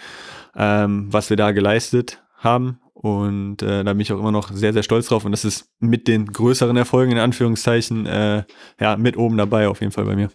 [0.56, 2.80] ähm, was wir da geleistet haben.
[2.94, 5.24] Und äh, da bin ich auch immer noch sehr, sehr stolz drauf.
[5.24, 8.44] Und das ist mit den größeren Erfolgen in Anführungszeichen äh,
[8.80, 10.30] ja mit oben dabei auf jeden Fall bei mir.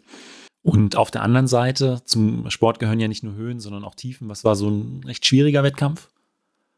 [0.61, 4.29] Und auf der anderen Seite, zum Sport gehören ja nicht nur Höhen, sondern auch Tiefen.
[4.29, 6.09] Was war so ein recht schwieriger Wettkampf?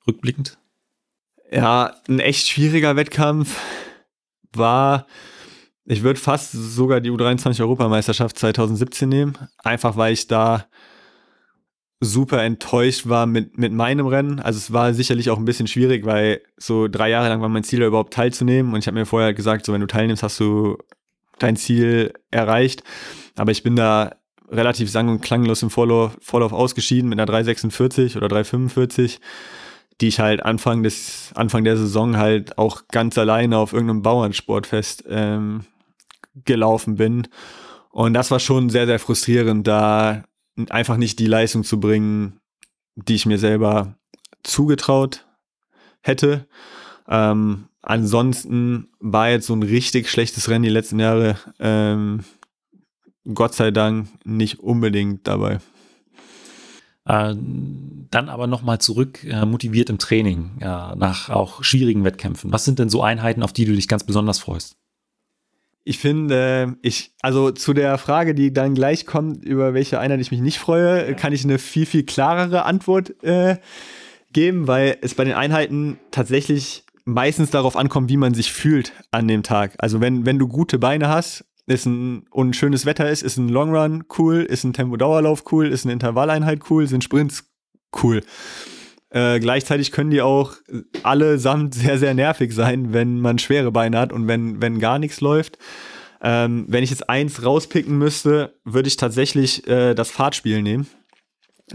[0.08, 0.58] Rückblickend?
[1.52, 3.60] Ja, ein echt schwieriger Wettkampf
[4.54, 5.06] war,
[5.86, 9.38] ich würde fast sogar die U23-Europameisterschaft 2017 nehmen.
[9.64, 10.66] Einfach weil ich da
[12.00, 14.40] super enttäuscht war mit, mit meinem Rennen.
[14.40, 17.64] Also es war sicherlich auch ein bisschen schwierig, weil so drei Jahre lang war mein
[17.64, 18.74] Ziel, überhaupt teilzunehmen.
[18.74, 20.78] Und ich habe mir vorher gesagt, so wenn du teilnimmst, hast du
[21.40, 22.84] dein Ziel erreicht.
[23.36, 24.16] Aber ich bin da
[24.50, 29.20] relativ sang- und klanglos im Vorlauf, Vorlauf ausgeschieden mit einer 346 oder 345,
[30.02, 35.06] die ich halt Anfang des, Anfang der Saison halt auch ganz alleine auf irgendeinem Bauernsportfest
[35.10, 35.66] ähm,
[36.34, 37.28] gelaufen bin.
[37.92, 40.24] Und das war schon sehr, sehr frustrierend, da
[40.70, 42.40] einfach nicht die Leistung zu bringen,
[42.96, 43.96] die ich mir selber
[44.44, 45.26] zugetraut
[46.02, 46.48] hätte.
[47.08, 52.24] Ähm, ansonsten war jetzt so ein richtig schlechtes Rennen die letzten Jahre ähm,
[53.34, 55.60] Gott sei Dank nicht unbedingt dabei.
[57.06, 62.52] Äh, dann aber nochmal zurück, äh, motiviert im Training, nach auch schwierigen Wettkämpfen.
[62.52, 64.78] Was sind denn so Einheiten, auf die du dich ganz besonders freust?
[65.86, 70.32] Ich finde, ich, also zu der Frage, die dann gleich kommt, über welche Einheit ich
[70.32, 71.14] mich nicht freue, ja.
[71.14, 73.58] kann ich eine viel, viel klarere Antwort äh,
[74.32, 79.28] geben, weil es bei den Einheiten tatsächlich meistens darauf ankommt, wie man sich fühlt an
[79.28, 79.74] dem Tag.
[79.78, 83.50] Also wenn, wenn du gute Beine hast, ist ein, und schönes Wetter ist, ist ein
[83.50, 87.46] Long Run cool, ist ein Tempo-Dauerlauf cool, ist eine Intervalleinheit cool, sind Sprints
[88.04, 88.22] cool.
[89.14, 90.56] Äh, gleichzeitig können die auch
[91.04, 95.22] allesamt sehr, sehr nervig sein, wenn man schwere Beine hat und wenn, wenn gar nichts
[95.22, 95.60] läuft.
[96.22, 100.88] Ähm, wenn ich jetzt eins rauspicken müsste, würde ich tatsächlich äh, das Fahrtspiel nehmen.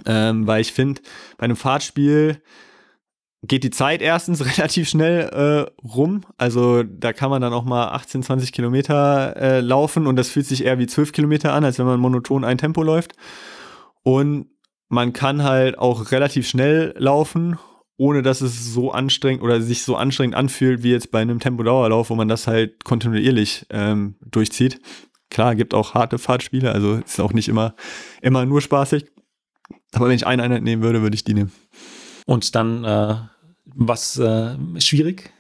[0.05, 1.01] Ähm, weil ich finde,
[1.37, 2.43] bei einem Fahrtspiel
[3.45, 6.23] geht die Zeit erstens relativ schnell äh, rum.
[6.39, 10.47] Also da kann man dann auch mal 18, 20 Kilometer äh, laufen und das fühlt
[10.47, 13.13] sich eher wie 12 Kilometer an, als wenn man monoton ein Tempo läuft.
[14.03, 14.47] Und
[14.89, 17.59] man kann halt auch relativ schnell laufen,
[17.97, 22.11] ohne dass es so anstrengend oder sich so anstrengend anfühlt wie jetzt bei einem Tempodauerlauf,
[22.11, 24.81] wo man das halt kontinuierlich ähm, durchzieht.
[25.31, 27.75] Klar, gibt auch harte Fahrtspiele, also ist auch nicht immer,
[28.23, 29.07] immer nur spaßig.
[29.93, 31.53] Aber wenn ich eine Einheit nehmen würde, würde ich die nehmen.
[32.25, 33.17] Und dann, äh,
[33.65, 35.33] was äh, schwierig?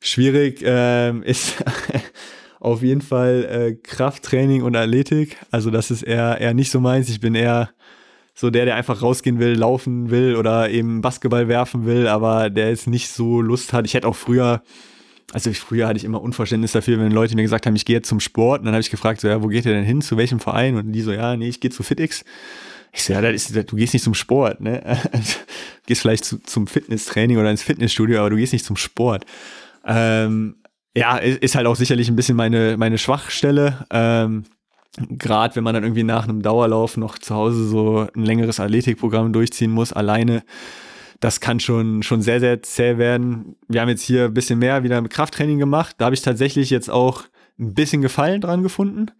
[0.00, 1.62] Schwierig äh, ist
[2.60, 5.36] auf jeden Fall äh, Krafttraining und Athletik.
[5.50, 7.08] Also das ist eher, eher nicht so meins.
[7.08, 7.70] Ich bin eher
[8.34, 12.68] so der, der einfach rausgehen will, laufen will oder eben Basketball werfen will, aber der
[12.68, 13.86] jetzt nicht so Lust hat.
[13.86, 14.62] Ich hätte auch früher,
[15.32, 18.08] also früher hatte ich immer Unverständnis dafür, wenn Leute mir gesagt haben, ich gehe jetzt
[18.08, 18.60] zum Sport.
[18.60, 20.02] Und dann habe ich gefragt, so, ja, wo geht ihr denn hin?
[20.02, 20.76] Zu welchem Verein?
[20.76, 22.24] Und die so, ja, nee, ich gehe zu FitX.
[22.92, 24.80] Ich so, ja, ist, du gehst nicht zum Sport, ne?
[25.12, 25.18] du
[25.86, 29.26] gehst vielleicht zu, zum Fitnesstraining oder ins Fitnessstudio, aber du gehst nicht zum Sport.
[29.86, 30.56] Ähm,
[30.96, 33.84] ja, ist halt auch sicherlich ein bisschen meine, meine Schwachstelle.
[33.90, 34.44] Ähm,
[34.96, 39.32] Gerade wenn man dann irgendwie nach einem Dauerlauf noch zu Hause so ein längeres Athletikprogramm
[39.32, 40.44] durchziehen muss, alleine,
[41.20, 43.56] das kann schon, schon sehr, sehr zäh werden.
[43.66, 45.96] Wir haben jetzt hier ein bisschen mehr wieder mit Krafttraining gemacht.
[45.98, 47.24] Da habe ich tatsächlich jetzt auch
[47.58, 49.10] ein bisschen Gefallen dran gefunden.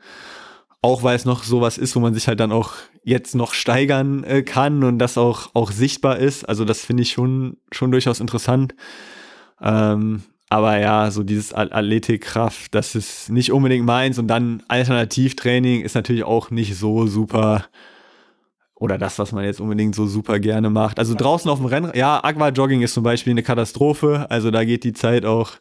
[0.80, 4.22] Auch weil es noch sowas ist, wo man sich halt dann auch jetzt noch steigern
[4.24, 6.48] äh, kann und das auch, auch sichtbar ist.
[6.48, 8.74] Also das finde ich schon, schon durchaus interessant.
[9.62, 10.22] Ähm,
[10.54, 14.20] aber ja, so dieses Athletikkraft, das ist nicht unbedingt meins.
[14.20, 17.64] Und dann Alternativtraining ist natürlich auch nicht so super.
[18.76, 21.00] Oder das, was man jetzt unbedingt so super gerne macht.
[21.00, 24.26] Also draußen auf dem Rennen, ja, Aqua-Jogging ist zum Beispiel eine Katastrophe.
[24.30, 25.54] Also da geht die Zeit auch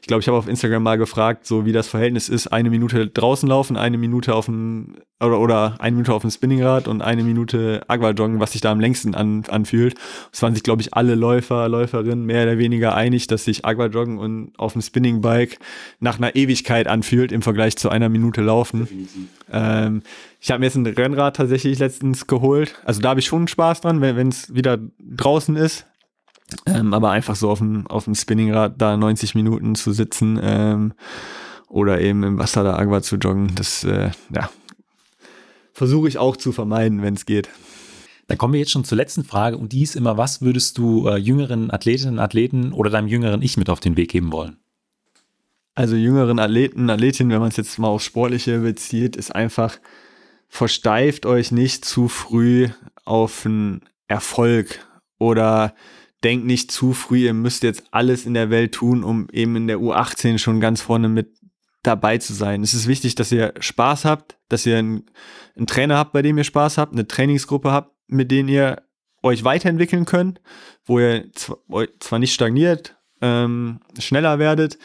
[0.00, 3.08] ich glaube, ich habe auf Instagram mal gefragt, so wie das Verhältnis ist, eine Minute
[3.08, 7.22] draußen laufen, eine Minute auf dem oder, oder eine Minute auf dem Spinningrad und eine
[7.22, 9.94] Minute Aquajoggen, was sich da am längsten an, anfühlt.
[10.30, 14.18] Es waren sich, glaube ich, alle Läufer, Läuferinnen mehr oder weniger einig, dass sich Aquajoggen
[14.18, 15.58] und auf dem Spinningbike
[16.00, 18.86] nach einer Ewigkeit anfühlt im Vergleich zu einer Minute Laufen.
[19.50, 20.02] Ähm,
[20.40, 22.74] ich habe mir jetzt ein Rennrad tatsächlich letztens geholt.
[22.84, 25.86] Also da habe ich schon Spaß dran, wenn es wieder draußen ist.
[26.66, 30.92] Ähm, aber einfach so auf dem, auf dem Spinningrad da 90 Minuten zu sitzen ähm,
[31.68, 34.48] oder eben im Wasser da Agua zu joggen, das äh, ja,
[35.72, 37.48] versuche ich auch zu vermeiden, wenn es geht.
[38.28, 41.08] Dann kommen wir jetzt schon zur letzten Frage und die ist immer, was würdest du
[41.08, 44.56] äh, jüngeren Athletinnen, Athleten oder deinem jüngeren Ich mit auf den Weg geben wollen?
[45.74, 49.78] Also jüngeren Athleten, Athletinnen, wenn man es jetzt mal aufs Sportliche bezieht, ist einfach,
[50.48, 52.68] versteift euch nicht zu früh
[53.04, 54.86] auf einen Erfolg
[55.18, 55.74] oder
[56.26, 59.68] denkt nicht zu früh, ihr müsst jetzt alles in der Welt tun, um eben in
[59.68, 61.38] der U18 schon ganz vorne mit
[61.84, 62.64] dabei zu sein.
[62.64, 65.04] Es ist wichtig, dass ihr Spaß habt, dass ihr einen,
[65.54, 68.82] einen Trainer habt, bei dem ihr Spaß habt, eine Trainingsgruppe habt, mit denen ihr
[69.22, 70.40] euch weiterentwickeln könnt,
[70.84, 71.30] wo ihr
[72.00, 74.78] zwar nicht stagniert, ähm, schneller werdet,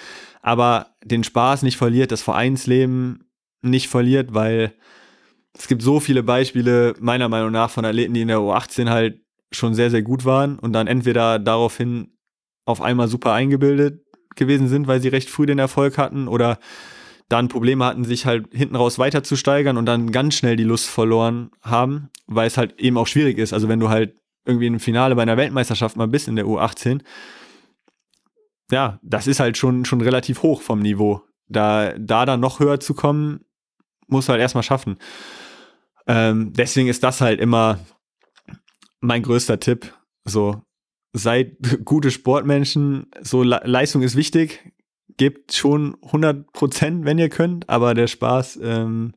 [0.44, 3.32] aber den Spaß nicht verliert, das Vereinsleben
[3.64, 4.76] nicht verliert, weil
[5.58, 9.22] es gibt so viele Beispiele meiner Meinung nach von Athleten, die in der U18 halt
[9.52, 12.18] schon sehr, sehr gut waren und dann entweder daraufhin
[12.66, 16.58] auf einmal super eingebildet gewesen sind, weil sie recht früh den Erfolg hatten oder
[17.28, 20.64] dann Probleme hatten, sich halt hinten raus weiter zu steigern und dann ganz schnell die
[20.64, 23.54] Lust verloren haben, weil es halt eben auch schwierig ist.
[23.54, 27.02] Also wenn du halt irgendwie im Finale bei einer Weltmeisterschaft mal bist in der U18,
[28.72, 31.22] ja, das ist halt schon, schon relativ hoch vom Niveau.
[31.48, 33.42] Da, da dann noch höher zu kommen,
[34.08, 34.98] muss halt erstmal schaffen.
[36.08, 37.80] Ähm, deswegen ist das halt immer
[39.02, 39.94] mein größter Tipp.
[40.24, 40.62] So,
[41.14, 43.08] seid gute Sportmenschen.
[43.22, 44.72] So, Le Leistung ist wichtig.
[45.18, 49.14] Gebt schon 100 Prozent, wenn ihr könnt, aber der Spaß ähm,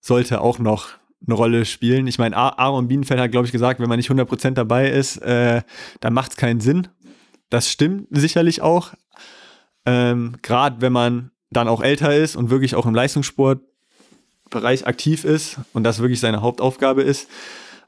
[0.00, 0.88] sollte auch noch
[1.26, 2.06] eine Rolle spielen.
[2.06, 5.18] Ich meine, Aaron Bienenfeld hat, glaube ich, gesagt, wenn man nicht 100 Prozent dabei ist,
[5.18, 5.62] äh,
[6.00, 6.88] dann macht es keinen Sinn.
[7.50, 8.94] Das stimmt sicherlich auch.
[9.86, 15.58] Ähm, Gerade wenn man dann auch älter ist und wirklich auch im Leistungssportbereich aktiv ist
[15.72, 17.28] und das wirklich seine Hauptaufgabe ist,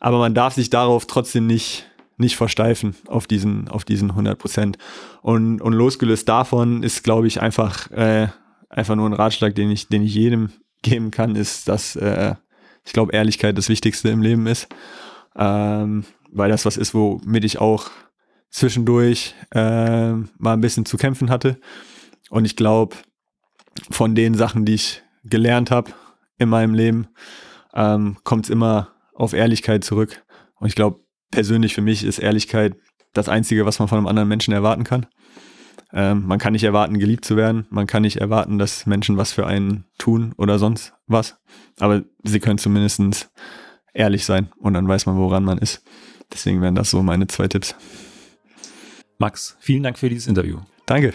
[0.06, 1.84] aber man darf sich darauf trotzdem nicht,
[2.16, 4.78] nicht versteifen, auf diesen, auf diesen 100 Prozent.
[5.20, 8.28] Und, und losgelöst davon ist, glaube ich, einfach, äh,
[8.70, 10.52] einfach nur ein Ratschlag, den ich, den ich jedem
[10.82, 12.36] geben kann, ist, dass äh,
[12.84, 14.68] ich glaube, Ehrlichkeit das Wichtigste im Leben ist.
[15.34, 17.90] Ähm, weil das was ist, womit ich auch
[18.50, 21.58] zwischendurch äh, mal ein bisschen zu kämpfen hatte.
[22.30, 22.94] Und ich glaube,
[23.90, 25.90] von den Sachen, die ich gelernt habe
[26.38, 27.08] in meinem Leben,
[27.74, 30.24] ähm, kommt es immer auf Ehrlichkeit zurück.
[30.58, 31.00] Und ich glaube,
[31.30, 32.76] persönlich für mich ist Ehrlichkeit
[33.12, 35.06] das Einzige, was man von einem anderen Menschen erwarten kann.
[35.92, 37.66] Ähm, man kann nicht erwarten, geliebt zu werden.
[37.70, 41.38] Man kann nicht erwarten, dass Menschen was für einen tun oder sonst was.
[41.78, 43.30] Aber sie können zumindest
[43.94, 45.82] ehrlich sein und dann weiß man, woran man ist.
[46.32, 47.74] Deswegen wären das so meine zwei Tipps.
[49.18, 50.58] Max, vielen Dank für dieses Interview.
[50.84, 51.14] Danke.